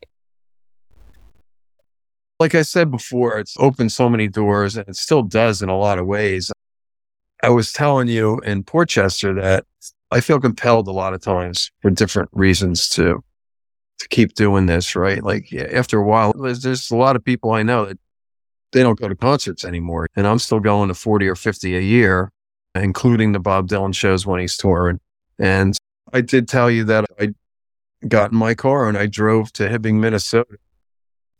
like 2.39 2.56
I 2.56 2.62
said 2.62 2.89
before, 2.89 3.38
it's 3.38 3.56
opened 3.60 3.92
so 3.92 4.10
many 4.10 4.28
doors 4.28 4.78
and 4.78 4.88
it 4.88 4.96
still 4.96 5.24
does 5.24 5.62
in 5.62 5.70
a 5.70 5.78
lot 5.78 6.00
of 6.00 6.08
ways. 6.08 6.52
I 7.44 7.50
was 7.50 7.74
telling 7.74 8.08
you 8.08 8.39
in 8.39 8.63
Portchester 8.63 9.34
that 9.36 9.65
I 10.12 10.22
feel 10.22 10.39
compelled 10.39 10.88
a 10.88 10.92
lot 10.92 11.13
of 11.13 11.22
times 11.22 11.72
for 11.82 11.92
different 11.92 12.30
reasons 12.32 12.88
to 12.89 13.24
to 14.00 14.08
keep 14.08 14.34
doing 14.34 14.65
this, 14.65 14.96
right? 14.96 15.22
Like 15.22 15.54
after 15.54 16.00
a 16.00 16.06
while, 16.06 16.32
there's, 16.32 16.62
there's 16.62 16.89
a 16.89 16.96
lot 16.96 17.18
of 17.18 17.26
people 17.26 17.52
I 17.52 17.63
know 17.63 17.86
that 17.86 18.00
they 18.72 18.82
don't 18.82 18.98
go 18.98 19.10
to 19.10 19.15
concerts 19.15 19.65
anymore. 19.65 20.08
And 20.15 20.26
I'm 20.26 20.39
still 20.39 20.62
going 20.62 20.88
to 20.88 20.94
40 20.94 21.28
or 21.28 21.36
50 21.36 21.76
a 21.76 21.82
year, 21.82 22.32
including 22.75 23.32
the 23.32 23.39
Bob 23.39 23.67
Dylan 23.67 23.93
shows 23.93 24.25
when 24.25 24.39
he's 24.39 24.58
touring. 24.58 24.99
And 25.38 25.77
I 26.13 26.21
did 26.21 26.47
tell 26.47 26.69
you 26.69 26.84
that 26.86 27.05
I 27.19 27.29
got 28.08 28.32
in 28.32 28.38
my 28.38 28.53
car 28.53 28.88
and 28.88 28.97
I 28.97 29.05
drove 29.05 29.51
to 29.53 29.69
Hibbing, 29.69 29.95
Minnesota 29.95 30.58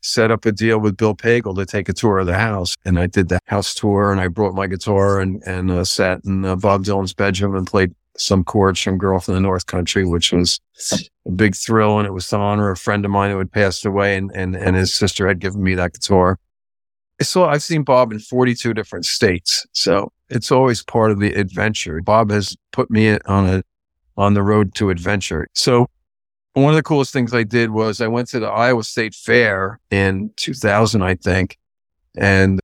set 0.02 0.32
up 0.32 0.46
a 0.46 0.52
deal 0.52 0.80
with 0.80 0.98
Bill 0.98 1.16
Pagel 1.16 1.56
to 1.56 1.66
take 1.66 1.90
a 1.90 1.94
tour 1.94 2.20
of 2.20 2.28
the 2.28 2.38
house. 2.38 2.76
And 2.86 3.00
I 3.00 3.08
did 3.08 3.30
the 3.30 3.40
house 3.46 3.74
tour 3.74 4.12
and 4.12 4.22
I 4.22 4.28
brought 4.28 4.54
my 4.54 4.68
guitar 4.68 5.20
and, 5.20 5.42
and 5.46 5.72
uh, 5.72 5.84
sat 5.84 6.22
in 6.26 6.46
uh, 6.46 6.56
Bob 6.56 6.84
Dylan's 6.84 7.14
bedroom 7.14 7.56
and 7.56 7.68
played 7.68 7.94
some 8.18 8.44
chords 8.44 8.82
from 8.82 8.98
Girl 8.98 9.20
from 9.20 9.36
the 9.36 9.40
North 9.40 9.66
Country, 9.66 10.06
which 10.06 10.32
was 10.32 10.60
a 11.26 11.32
big 11.32 11.56
thrill. 11.56 12.00
And 12.00 12.08
it 12.08 12.12
was 12.12 12.28
to 12.30 12.38
honor 12.38 12.72
a 12.72 12.78
friend 12.78 13.06
of 13.06 13.12
mine 13.12 13.32
who 13.32 13.38
had 13.38 13.52
passed 13.52 13.86
away 13.86 14.18
and, 14.18 14.32
and, 14.34 14.56
and 14.56 14.76
his 14.76 14.94
sister 14.94 15.28
had 15.28 15.40
given 15.40 15.64
me 15.64 15.76
that 15.76 15.94
guitar. 15.94 16.38
So 17.22 17.46
I've 17.46 17.64
seen 17.64 17.84
Bob 17.84 18.14
in 18.14 18.20
42 18.20 18.74
different 18.74 19.06
states. 19.06 19.66
So 19.74 20.12
it's 20.30 20.52
always 20.52 20.84
part 20.84 21.12
of 21.12 21.20
the 21.20 21.34
adventure. 21.34 22.02
Bob 22.02 22.32
has 22.32 22.56
put 22.72 22.90
me 22.90 23.18
on 23.26 23.48
a, 23.48 23.64
on 24.18 24.34
the 24.34 24.44
road 24.44 24.76
to 24.76 24.90
adventure. 24.90 25.48
So 25.54 25.88
one 26.54 26.72
of 26.72 26.76
the 26.76 26.84
coolest 26.84 27.14
things 27.14 27.34
I 27.34 27.44
did 27.44 27.72
was 27.72 28.02
I 28.02 28.08
went 28.08 28.28
to 28.30 28.40
the 28.40 28.48
Iowa 28.48 28.84
State 28.84 29.16
Fair 29.16 29.80
in 29.92 30.32
2000, 30.36 31.02
I 31.02 31.16
think, 31.16 31.58
and 32.18 32.60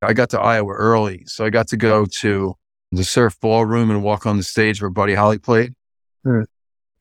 I 0.00 0.12
got 0.12 0.30
to 0.30 0.40
Iowa 0.40 0.72
early. 0.72 1.24
So 1.26 1.44
I 1.44 1.50
got 1.50 1.68
to 1.68 1.76
go 1.76 2.06
to 2.20 2.54
the 2.90 3.04
surf 3.04 3.38
ballroom 3.40 3.90
and 3.90 4.02
walk 4.02 4.26
on 4.26 4.36
the 4.36 4.42
stage 4.42 4.82
where 4.82 4.90
Buddy 4.90 5.14
Holly 5.14 5.38
played. 5.38 5.74
Hmm. 6.24 6.42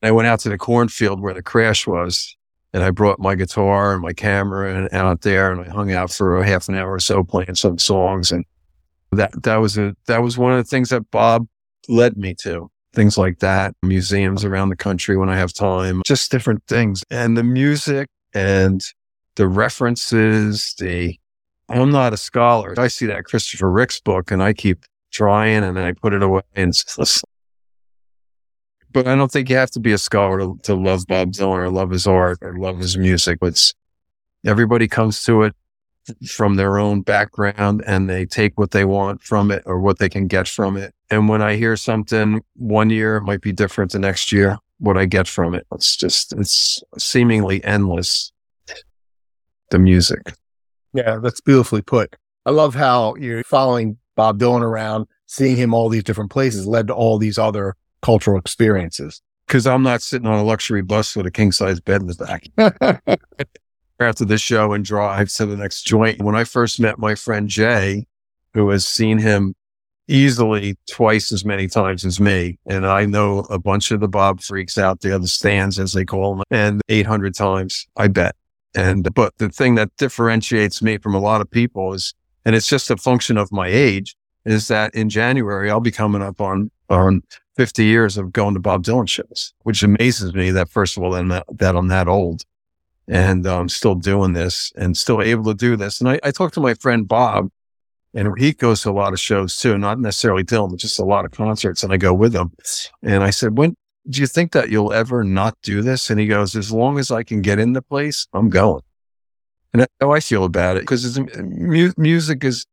I 0.03 0.11
went 0.11 0.27
out 0.27 0.39
to 0.41 0.49
the 0.49 0.57
cornfield 0.57 1.21
where 1.21 1.33
the 1.33 1.43
crash 1.43 1.85
was 1.85 2.35
and 2.73 2.83
I 2.83 2.91
brought 2.91 3.19
my 3.19 3.35
guitar 3.35 3.93
and 3.93 4.01
my 4.01 4.13
camera 4.13 4.73
and 4.73 4.93
out 4.93 5.21
there 5.21 5.51
and 5.51 5.61
I 5.61 5.69
hung 5.69 5.91
out 5.91 6.11
for 6.11 6.37
a 6.37 6.45
half 6.45 6.69
an 6.69 6.75
hour 6.75 6.93
or 6.93 6.99
so 6.99 7.23
playing 7.23 7.55
some 7.55 7.77
songs. 7.77 8.31
And 8.31 8.45
that, 9.11 9.43
that 9.43 9.57
was 9.57 9.77
a, 9.77 9.95
that 10.07 10.23
was 10.23 10.37
one 10.37 10.51
of 10.51 10.57
the 10.57 10.69
things 10.69 10.89
that 10.89 11.09
Bob 11.11 11.47
led 11.87 12.17
me 12.17 12.35
to 12.41 12.69
things 12.93 13.17
like 13.17 13.39
that, 13.39 13.73
museums 13.81 14.43
around 14.43 14.69
the 14.69 14.75
country 14.75 15.17
when 15.17 15.29
I 15.29 15.37
have 15.37 15.53
time, 15.53 16.01
just 16.05 16.31
different 16.31 16.65
things. 16.67 17.03
And 17.09 17.37
the 17.37 17.43
music 17.43 18.09
and 18.33 18.81
the 19.35 19.47
references, 19.47 20.75
the, 20.77 21.15
I'm 21.69 21.91
not 21.91 22.13
a 22.13 22.17
scholar. 22.17 22.73
I 22.77 22.87
see 22.87 23.05
that 23.07 23.25
Christopher 23.25 23.71
Ricks 23.71 23.99
book 23.99 24.31
and 24.31 24.43
I 24.43 24.53
keep 24.53 24.83
trying 25.11 25.63
and 25.63 25.77
then 25.77 25.83
I 25.83 25.93
put 25.93 26.13
it 26.13 26.23
away 26.23 26.41
and 26.55 26.73
but 28.93 29.07
I 29.07 29.15
don't 29.15 29.31
think 29.31 29.49
you 29.49 29.55
have 29.55 29.71
to 29.71 29.79
be 29.79 29.93
a 29.93 29.97
scholar 29.97 30.39
to, 30.39 30.59
to 30.63 30.75
love 30.75 31.05
Bob 31.07 31.31
Dylan 31.31 31.57
or 31.57 31.69
love 31.69 31.91
his 31.91 32.07
art 32.07 32.39
or 32.41 32.57
love 32.57 32.79
his 32.79 32.97
music. 32.97 33.39
It's 33.41 33.73
everybody 34.45 34.87
comes 34.87 35.23
to 35.25 35.43
it 35.43 35.55
from 36.27 36.55
their 36.55 36.77
own 36.77 37.01
background 37.01 37.83
and 37.85 38.09
they 38.09 38.25
take 38.25 38.57
what 38.57 38.71
they 38.71 38.85
want 38.85 39.21
from 39.21 39.51
it 39.51 39.63
or 39.65 39.79
what 39.79 39.99
they 39.99 40.09
can 40.09 40.27
get 40.27 40.47
from 40.47 40.77
it. 40.77 40.93
And 41.09 41.29
when 41.29 41.41
I 41.41 41.55
hear 41.55 41.75
something 41.75 42.41
one 42.55 42.89
year, 42.89 43.17
it 43.17 43.23
might 43.23 43.41
be 43.41 43.51
different 43.51 43.91
the 43.91 43.99
next 43.99 44.31
year, 44.31 44.57
what 44.79 44.97
I 44.97 45.05
get 45.05 45.27
from 45.27 45.53
it. 45.53 45.65
It's 45.73 45.95
just, 45.95 46.33
it's 46.33 46.81
seemingly 46.97 47.63
endless, 47.63 48.31
the 49.69 49.79
music. 49.79 50.33
Yeah, 50.93 51.17
that's 51.17 51.41
beautifully 51.41 51.81
put. 51.81 52.15
I 52.45 52.51
love 52.51 52.75
how 52.75 53.15
you're 53.15 53.43
following 53.43 53.97
Bob 54.15 54.39
Dylan 54.39 54.61
around, 54.61 55.07
seeing 55.27 55.55
him 55.55 55.73
all 55.73 55.89
these 55.89 56.03
different 56.03 56.31
places 56.31 56.67
led 56.67 56.87
to 56.87 56.93
all 56.93 57.17
these 57.17 57.37
other 57.37 57.75
cultural 58.01 58.37
experiences. 58.37 59.21
Because 59.47 59.67
I'm 59.67 59.83
not 59.83 60.01
sitting 60.01 60.27
on 60.27 60.39
a 60.39 60.43
luxury 60.43 60.81
bus 60.81 61.15
with 61.15 61.25
a 61.25 61.31
king 61.31 61.51
size 61.51 61.79
bed 61.79 62.01
in 62.01 62.07
the 62.07 62.15
back. 62.15 63.19
after 64.01 64.25
the 64.25 64.37
show 64.37 64.73
and 64.73 64.83
drive 64.83 65.29
to 65.33 65.45
the 65.45 65.57
next 65.57 65.83
joint. 65.83 66.21
When 66.21 66.35
I 66.35 66.43
first 66.43 66.79
met 66.79 66.99
my 66.99 67.15
friend 67.15 67.47
Jay, 67.47 68.05
who 68.53 68.69
has 68.69 68.85
seen 68.85 69.17
him 69.17 69.55
easily 70.07 70.77
twice 70.89 71.31
as 71.31 71.45
many 71.45 71.67
times 71.67 72.03
as 72.03 72.19
me. 72.19 72.59
And 72.65 72.85
I 72.85 73.05
know 73.05 73.39
a 73.49 73.57
bunch 73.57 73.91
of 73.91 74.01
the 74.01 74.07
Bob 74.07 74.41
freaks 74.41 74.77
out 74.77 75.01
there, 75.01 75.17
the 75.17 75.27
stands 75.27 75.79
as 75.79 75.93
they 75.93 76.05
call 76.05 76.35
them, 76.35 76.43
and 76.51 76.81
800 76.89 77.33
times, 77.33 77.87
I 77.95 78.07
bet. 78.09 78.35
And, 78.75 79.13
but 79.13 79.37
the 79.37 79.49
thing 79.49 79.75
that 79.75 79.95
differentiates 79.97 80.81
me 80.81 80.97
from 80.97 81.15
a 81.15 81.19
lot 81.19 81.41
of 81.41 81.49
people 81.49 81.93
is, 81.93 82.13
and 82.45 82.55
it's 82.55 82.67
just 82.67 82.89
a 82.89 82.97
function 82.97 83.37
of 83.37 83.51
my 83.51 83.67
age, 83.67 84.15
is 84.45 84.67
that 84.67 84.93
in 84.95 85.09
January, 85.09 85.69
I'll 85.69 85.79
be 85.79 85.91
coming 85.91 86.21
up 86.21 86.41
on, 86.41 86.71
on 86.89 87.21
50 87.55 87.85
years 87.85 88.17
of 88.17 88.33
going 88.33 88.53
to 88.53 88.59
Bob 88.59 88.83
Dylan 88.83 89.07
shows, 89.07 89.53
which 89.63 89.83
amazes 89.83 90.33
me 90.33 90.51
that 90.51 90.69
first 90.69 90.97
of 90.97 91.03
all, 91.03 91.11
that, 91.11 91.45
that 91.57 91.75
I'm 91.75 91.87
that 91.89 92.07
old 92.07 92.43
and 93.11 93.45
I'm 93.45 93.59
um, 93.59 93.69
still 93.69 93.95
doing 93.95 94.31
this 94.31 94.71
and 94.77 94.95
still 94.95 95.21
able 95.21 95.43
to 95.43 95.53
do 95.53 95.75
this. 95.75 95.99
And 95.99 96.09
I, 96.09 96.19
I 96.23 96.31
talked 96.31 96.53
to 96.53 96.61
my 96.61 96.73
friend 96.75 97.05
Bob, 97.05 97.49
and 98.13 98.33
he 98.39 98.53
goes 98.53 98.83
to 98.83 98.89
a 98.89 98.93
lot 98.93 99.11
of 99.11 99.19
shows 99.19 99.57
too, 99.57 99.77
not 99.77 99.99
necessarily 99.99 100.45
Dylan, 100.45 100.69
but 100.69 100.79
just 100.79 100.97
a 100.97 101.03
lot 101.03 101.25
of 101.25 101.31
concerts. 101.31 101.83
And 101.83 101.91
I 101.91 101.97
go 101.97 102.13
with 102.13 102.33
him. 102.33 102.53
And 103.03 103.21
I 103.21 103.29
said, 103.29 103.57
when, 103.57 103.75
do 104.09 104.21
you 104.21 104.27
think 104.27 104.53
that 104.53 104.69
you'll 104.69 104.93
ever 104.93 105.25
not 105.25 105.57
do 105.61 105.81
this? 105.81 106.09
And 106.09 106.21
he 106.21 106.25
goes, 106.25 106.55
as 106.55 106.71
long 106.71 106.97
as 106.99 107.11
I 107.11 107.23
can 107.23 107.41
get 107.41 107.59
in 107.59 107.73
the 107.73 107.81
place, 107.81 108.27
I'm 108.31 108.49
going. 108.49 108.81
And 109.73 109.85
how 109.99 110.13
I 110.13 110.21
feel 110.21 110.45
about 110.45 110.77
it 110.77 110.83
because 110.83 111.19
mu- 111.19 111.93
music 111.97 112.45
is, 112.45 112.65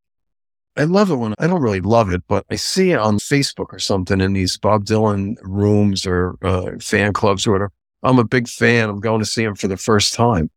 I 0.77 0.85
love 0.85 1.11
it 1.11 1.17
when 1.17 1.35
I 1.41 1.49
don't 1.49 1.63
really 1.63 1.81
love 1.81 2.13
it, 2.13 2.23
but 2.29 2.47
I 2.49 2.55
see 2.55 2.93
it 2.93 3.01
on 3.01 3.19
Facebook 3.19 3.73
or 3.73 3.81
something 3.81 4.21
in 4.21 4.35
these 4.35 4.57
Bob 4.57 4.85
Dylan 4.85 5.35
rooms 5.43 6.07
or 6.07 6.37
uh, 6.43 6.79
fan 6.81 7.13
clubs 7.13 7.45
or 7.45 7.53
whatever. 7.53 7.73
I'm 8.03 8.19
a 8.19 8.25
big 8.25 8.49
fan. 8.49 8.89
I'm 8.89 9.01
going 9.01 9.21
to 9.21 9.27
see 9.27 9.43
him 9.43 9.55
for 9.55 9.69
the 9.69 9.77
first 9.77 10.15
time. 10.15 10.51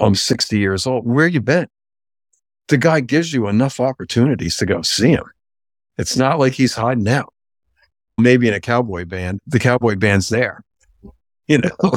I'm 0.00 0.14
60 0.14 0.58
years 0.58 0.86
old. 0.86 1.06
Where 1.06 1.26
you 1.26 1.40
been? 1.40 1.68
The 2.68 2.76
guy 2.76 3.00
gives 3.00 3.32
you 3.32 3.48
enough 3.48 3.78
opportunities 3.78 4.56
to 4.56 4.66
go 4.66 4.82
see 4.82 5.10
him. 5.10 5.24
It's 5.98 6.16
not 6.16 6.38
like 6.38 6.52
he's 6.52 6.74
hiding 6.74 7.08
out. 7.08 7.32
Maybe 8.18 8.48
in 8.48 8.54
a 8.54 8.60
cowboy 8.60 9.04
band, 9.04 9.40
the 9.46 9.58
cowboy 9.58 9.96
band's 9.96 10.28
there. 10.28 10.62
You 11.48 11.58
know, 11.58 11.92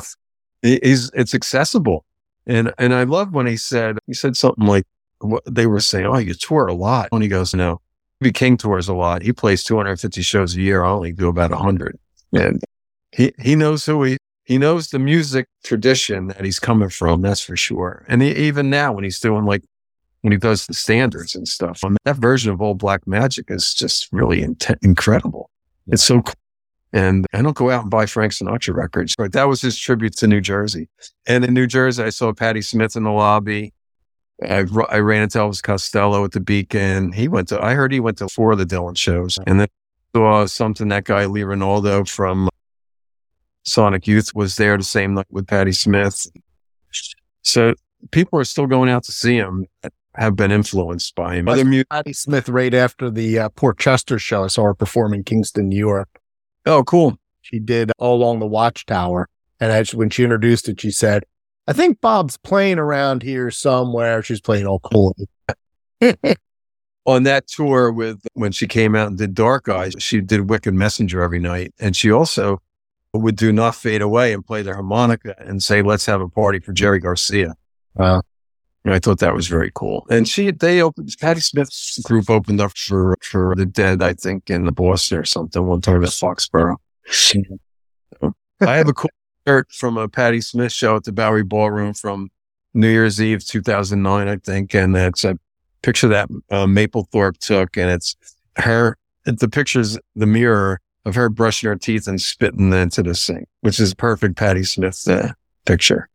he's, 0.61 1.09
it's 1.15 1.33
accessible. 1.33 2.05
And, 2.45 2.71
and 2.77 2.93
I 2.93 3.01
love 3.01 3.33
when 3.33 3.47
he 3.47 3.57
said, 3.57 3.97
he 4.05 4.13
said 4.13 4.37
something 4.37 4.67
like, 4.67 4.85
what 5.21 5.41
they 5.45 5.65
were 5.65 5.79
saying, 5.79 6.05
Oh, 6.05 6.19
you 6.19 6.35
tour 6.35 6.67
a 6.67 6.73
lot. 6.75 7.09
And 7.11 7.23
he 7.23 7.29
goes, 7.29 7.55
no, 7.55 7.81
B. 8.21 8.31
King 8.31 8.57
tours 8.57 8.87
a 8.87 8.93
lot. 8.93 9.21
He 9.21 9.33
plays 9.33 9.63
250 9.63 10.21
shows 10.21 10.55
a 10.55 10.61
year. 10.61 10.83
I 10.83 10.89
only 10.91 11.11
do 11.11 11.29
about 11.29 11.49
100. 11.49 11.97
And 12.33 12.61
he, 13.11 13.33
he 13.39 13.55
knows 13.55 13.85
who 13.85 14.03
he, 14.03 14.17
he 14.49 14.57
knows 14.57 14.89
the 14.89 14.97
music 14.97 15.47
tradition 15.63 16.27
that 16.29 16.43
he's 16.43 16.59
coming 16.59 16.89
from. 16.89 17.21
That's 17.21 17.39
for 17.39 17.55
sure. 17.55 18.03
And 18.07 18.23
he, 18.23 18.31
even 18.31 18.71
now, 18.71 18.91
when 18.91 19.03
he's 19.03 19.19
doing 19.19 19.45
like, 19.45 19.63
when 20.21 20.31
he 20.31 20.39
does 20.39 20.65
the 20.65 20.73
standards 20.73 21.35
and 21.35 21.47
stuff, 21.47 21.85
I 21.85 21.89
mean, 21.89 21.97
that 22.03 22.15
version 22.15 22.51
of 22.51 22.59
old 22.59 22.79
black 22.79 23.05
magic 23.05 23.45
is 23.49 23.75
just 23.75 24.11
really 24.11 24.41
in- 24.41 24.57
incredible. 24.81 25.51
It's 25.85 26.03
so 26.03 26.23
cool. 26.23 26.33
And 26.91 27.27
I 27.31 27.43
don't 27.43 27.55
go 27.55 27.69
out 27.69 27.83
and 27.83 27.91
buy 27.91 28.07
Frank 28.07 28.33
Sinatra 28.33 28.73
records, 28.73 29.13
but 29.15 29.33
that 29.33 29.43
was 29.43 29.61
his 29.61 29.77
tribute 29.77 30.17
to 30.17 30.25
New 30.25 30.41
Jersey. 30.41 30.89
And 31.27 31.45
in 31.45 31.53
New 31.53 31.67
Jersey, 31.67 32.01
I 32.01 32.09
saw 32.09 32.33
Patti 32.33 32.63
Smith 32.63 32.95
in 32.95 33.03
the 33.03 33.11
lobby. 33.11 33.71
I, 34.43 34.65
I 34.89 34.97
ran 34.97 35.21
into 35.21 35.37
Elvis 35.37 35.61
Costello 35.61 36.25
at 36.25 36.31
the 36.31 36.39
Beacon. 36.39 37.11
He 37.11 37.27
went 37.27 37.49
to, 37.49 37.63
I 37.63 37.75
heard 37.75 37.91
he 37.91 37.99
went 37.99 38.17
to 38.17 38.27
four 38.27 38.53
of 38.53 38.57
the 38.57 38.65
Dylan 38.65 38.97
shows. 38.97 39.37
And 39.45 39.59
then 39.59 39.67
saw 40.15 40.47
something 40.47 40.87
that 40.87 41.03
guy, 41.03 41.27
Lee 41.27 41.41
Ranaldo 41.41 42.09
from 42.09 42.49
Sonic 43.69 44.07
Youth 44.07 44.33
was 44.33 44.55
there 44.55 44.77
the 44.77 44.83
same 44.83 45.13
night 45.13 45.27
with 45.29 45.47
Patti 45.47 45.71
Smith. 45.71 46.27
So 47.43 47.73
people 48.11 48.39
are 48.39 48.43
still 48.43 48.67
going 48.67 48.89
out 48.89 49.03
to 49.03 49.11
see 49.11 49.35
him 49.35 49.65
have 50.15 50.35
been 50.35 50.51
influenced 50.51 51.15
by 51.15 51.35
him. 51.35 51.47
Other 51.47 51.63
music- 51.63 51.89
Patti 51.89 52.13
Smith 52.13 52.49
right 52.49 52.73
after 52.73 53.09
the 53.09 53.39
uh, 53.39 53.49
Port 53.49 53.79
Chester 53.79 54.19
show. 54.19 54.43
I 54.43 54.47
saw 54.47 54.63
her 54.63 54.73
perform 54.73 55.13
in 55.13 55.23
Kingston, 55.23 55.69
New 55.69 55.77
York. 55.77 56.09
Oh, 56.65 56.83
cool. 56.83 57.17
She 57.41 57.59
did 57.59 57.91
All 57.97 58.17
Along 58.17 58.39
the 58.39 58.47
Watchtower. 58.47 59.29
And 59.59 59.71
as, 59.71 59.93
when 59.93 60.09
she 60.09 60.23
introduced 60.23 60.67
it, 60.67 60.81
she 60.81 60.91
said, 60.91 61.23
I 61.67 61.73
think 61.73 62.01
Bob's 62.01 62.37
playing 62.37 62.79
around 62.79 63.23
here 63.23 63.51
somewhere. 63.51 64.23
She's 64.23 64.41
playing 64.41 64.65
all 64.65 64.79
cool. 64.79 65.15
On 67.05 67.23
that 67.23 67.47
tour 67.47 67.91
with 67.91 68.19
when 68.33 68.51
she 68.51 68.67
came 68.67 68.95
out 68.95 69.07
and 69.07 69.17
did 69.17 69.33
Dark 69.33 69.69
Eyes, 69.69 69.93
she 69.99 70.21
did 70.21 70.49
Wicked 70.49 70.73
Messenger 70.73 71.21
every 71.21 71.39
night. 71.39 71.73
And 71.79 71.95
she 71.95 72.11
also 72.11 72.61
would 73.13 73.35
do 73.35 73.51
Not 73.51 73.75
Fade 73.75 74.01
Away 74.01 74.33
and 74.33 74.45
play 74.45 74.61
the 74.61 74.73
harmonica 74.73 75.35
and 75.39 75.63
say, 75.63 75.81
let's 75.81 76.05
have 76.05 76.21
a 76.21 76.29
party 76.29 76.59
for 76.59 76.73
Jerry 76.73 76.99
Garcia. 76.99 77.55
Wow. 77.95 78.21
And 78.85 78.93
I 78.93 78.99
thought 78.99 79.19
that 79.19 79.33
was 79.33 79.47
very 79.47 79.71
cool. 79.73 80.05
And 80.09 80.27
she, 80.27 80.51
they 80.51 80.81
opened, 80.81 81.13
Patti 81.19 81.41
Smith's 81.41 81.99
group 81.99 82.29
opened 82.29 82.61
up 82.61 82.77
for, 82.77 83.17
for 83.21 83.55
the 83.55 83.65
dead, 83.65 84.01
I 84.01 84.13
think, 84.13 84.49
in 84.49 84.65
the 84.65 84.71
Boston 84.71 85.17
or 85.17 85.25
something 85.25 85.65
one 85.65 85.81
time 85.81 86.03
at 86.03 86.09
Foxborough. 86.09 86.77
I 88.61 88.77
have 88.77 88.87
a 88.87 88.93
cool 88.93 89.09
shirt 89.45 89.71
from 89.71 89.97
a 89.97 90.07
Patti 90.07 90.41
Smith 90.41 90.71
show 90.71 90.95
at 90.95 91.03
the 91.03 91.11
Bowery 91.11 91.43
Ballroom 91.43 91.93
from 91.93 92.29
New 92.73 92.89
Year's 92.89 93.21
Eve, 93.21 93.45
2009, 93.45 94.27
I 94.27 94.37
think. 94.37 94.73
And 94.73 94.95
it's 94.95 95.23
a 95.23 95.37
picture 95.81 96.07
that 96.07 96.29
uh, 96.49 96.65
Mapplethorpe 96.65 97.37
took. 97.39 97.75
And 97.75 97.89
it's 97.89 98.15
her, 98.57 98.97
the 99.25 99.49
picture's 99.49 99.97
the 100.15 100.25
mirror 100.25 100.79
of 101.09 101.15
her 101.15 101.27
brushing 101.29 101.67
her 101.67 101.75
teeth 101.75 102.07
and 102.07 102.21
spitting 102.21 102.71
into 102.71 103.03
the 103.03 103.15
sink, 103.15 103.47
which 103.61 103.79
is 103.79 103.93
perfect 103.93 104.37
Patti 104.37 104.63
Smith 104.63 105.05
uh, 105.07 105.33
picture. 105.65 106.07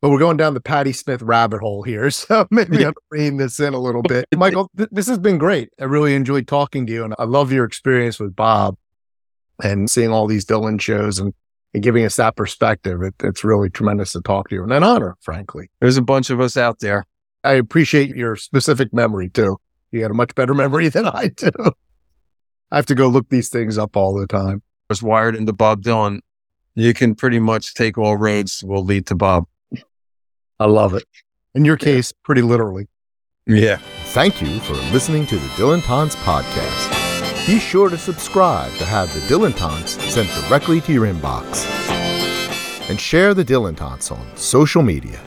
But 0.00 0.10
we're 0.10 0.18
going 0.18 0.36
down 0.36 0.54
the 0.54 0.60
Patti 0.60 0.92
Smith 0.92 1.22
rabbit 1.22 1.60
hole 1.60 1.82
here. 1.82 2.10
So 2.28 2.46
maybe 2.50 2.84
I'm 2.84 2.94
rein 3.10 3.36
this 3.36 3.58
in 3.60 3.74
a 3.74 3.78
little 3.78 4.02
bit. 4.02 4.26
Michael, 4.36 4.70
th- 4.76 4.88
this 4.92 5.06
has 5.06 5.18
been 5.18 5.38
great. 5.38 5.70
I 5.80 5.84
really 5.84 6.14
enjoyed 6.14 6.46
talking 6.46 6.86
to 6.86 6.92
you 6.92 7.04
and 7.04 7.14
I 7.18 7.24
love 7.24 7.52
your 7.52 7.64
experience 7.64 8.18
with 8.18 8.34
Bob 8.34 8.76
and 9.62 9.88
seeing 9.88 10.10
all 10.10 10.26
these 10.26 10.44
Dylan 10.44 10.80
shows 10.80 11.18
and, 11.18 11.32
and 11.74 11.82
giving 11.82 12.04
us 12.04 12.16
that 12.16 12.36
perspective. 12.36 13.02
It, 13.02 13.14
it's 13.22 13.44
really 13.44 13.70
tremendous 13.70 14.12
to 14.12 14.20
talk 14.20 14.48
to 14.48 14.54
you 14.56 14.62
and 14.62 14.72
an 14.72 14.82
honor, 14.82 15.16
frankly. 15.20 15.70
There's 15.80 15.96
a 15.96 16.02
bunch 16.02 16.30
of 16.30 16.40
us 16.40 16.56
out 16.56 16.80
there. 16.80 17.04
I 17.44 17.52
appreciate 17.52 18.14
your 18.14 18.36
specific 18.36 18.92
memory 18.92 19.30
too. 19.30 19.58
You 19.90 20.00
got 20.00 20.10
a 20.10 20.14
much 20.14 20.34
better 20.34 20.54
memory 20.54 20.88
than 20.90 21.06
I 21.06 21.28
do. 21.28 21.50
I 22.70 22.76
have 22.76 22.86
to 22.86 22.94
go 22.94 23.08
look 23.08 23.28
these 23.30 23.48
things 23.48 23.78
up 23.78 23.96
all 23.96 24.14
the 24.14 24.26
time. 24.26 24.62
I 24.90 24.90
Was 24.90 25.02
wired 25.02 25.34
into 25.34 25.52
Bob 25.52 25.82
Dylan. 25.82 26.20
You 26.74 26.94
can 26.94 27.14
pretty 27.14 27.40
much 27.40 27.74
take 27.74 27.96
all 27.98 28.16
roads 28.16 28.62
will 28.62 28.84
lead 28.84 29.06
to 29.06 29.14
Bob. 29.14 29.46
I 30.60 30.66
love 30.66 30.94
it. 30.94 31.04
In 31.54 31.64
your 31.64 31.76
case, 31.76 32.12
pretty 32.24 32.42
literally. 32.42 32.88
Yeah. 33.46 33.78
Thank 34.08 34.42
you 34.42 34.60
for 34.60 34.74
listening 34.92 35.26
to 35.26 35.36
the 35.36 35.48
Dylantantes 35.48 36.14
podcast. 36.16 37.46
Be 37.46 37.58
sure 37.58 37.88
to 37.88 37.96
subscribe 37.96 38.70
to 38.74 38.84
have 38.84 39.12
the 39.14 39.20
Dylantantes 39.20 39.98
sent 40.10 40.28
directly 40.48 40.82
to 40.82 40.92
your 40.92 41.06
inbox. 41.06 41.66
And 42.90 43.00
share 43.00 43.32
the 43.32 43.44
Dylantantes 43.44 44.12
on 44.12 44.36
social 44.36 44.82
media. 44.82 45.20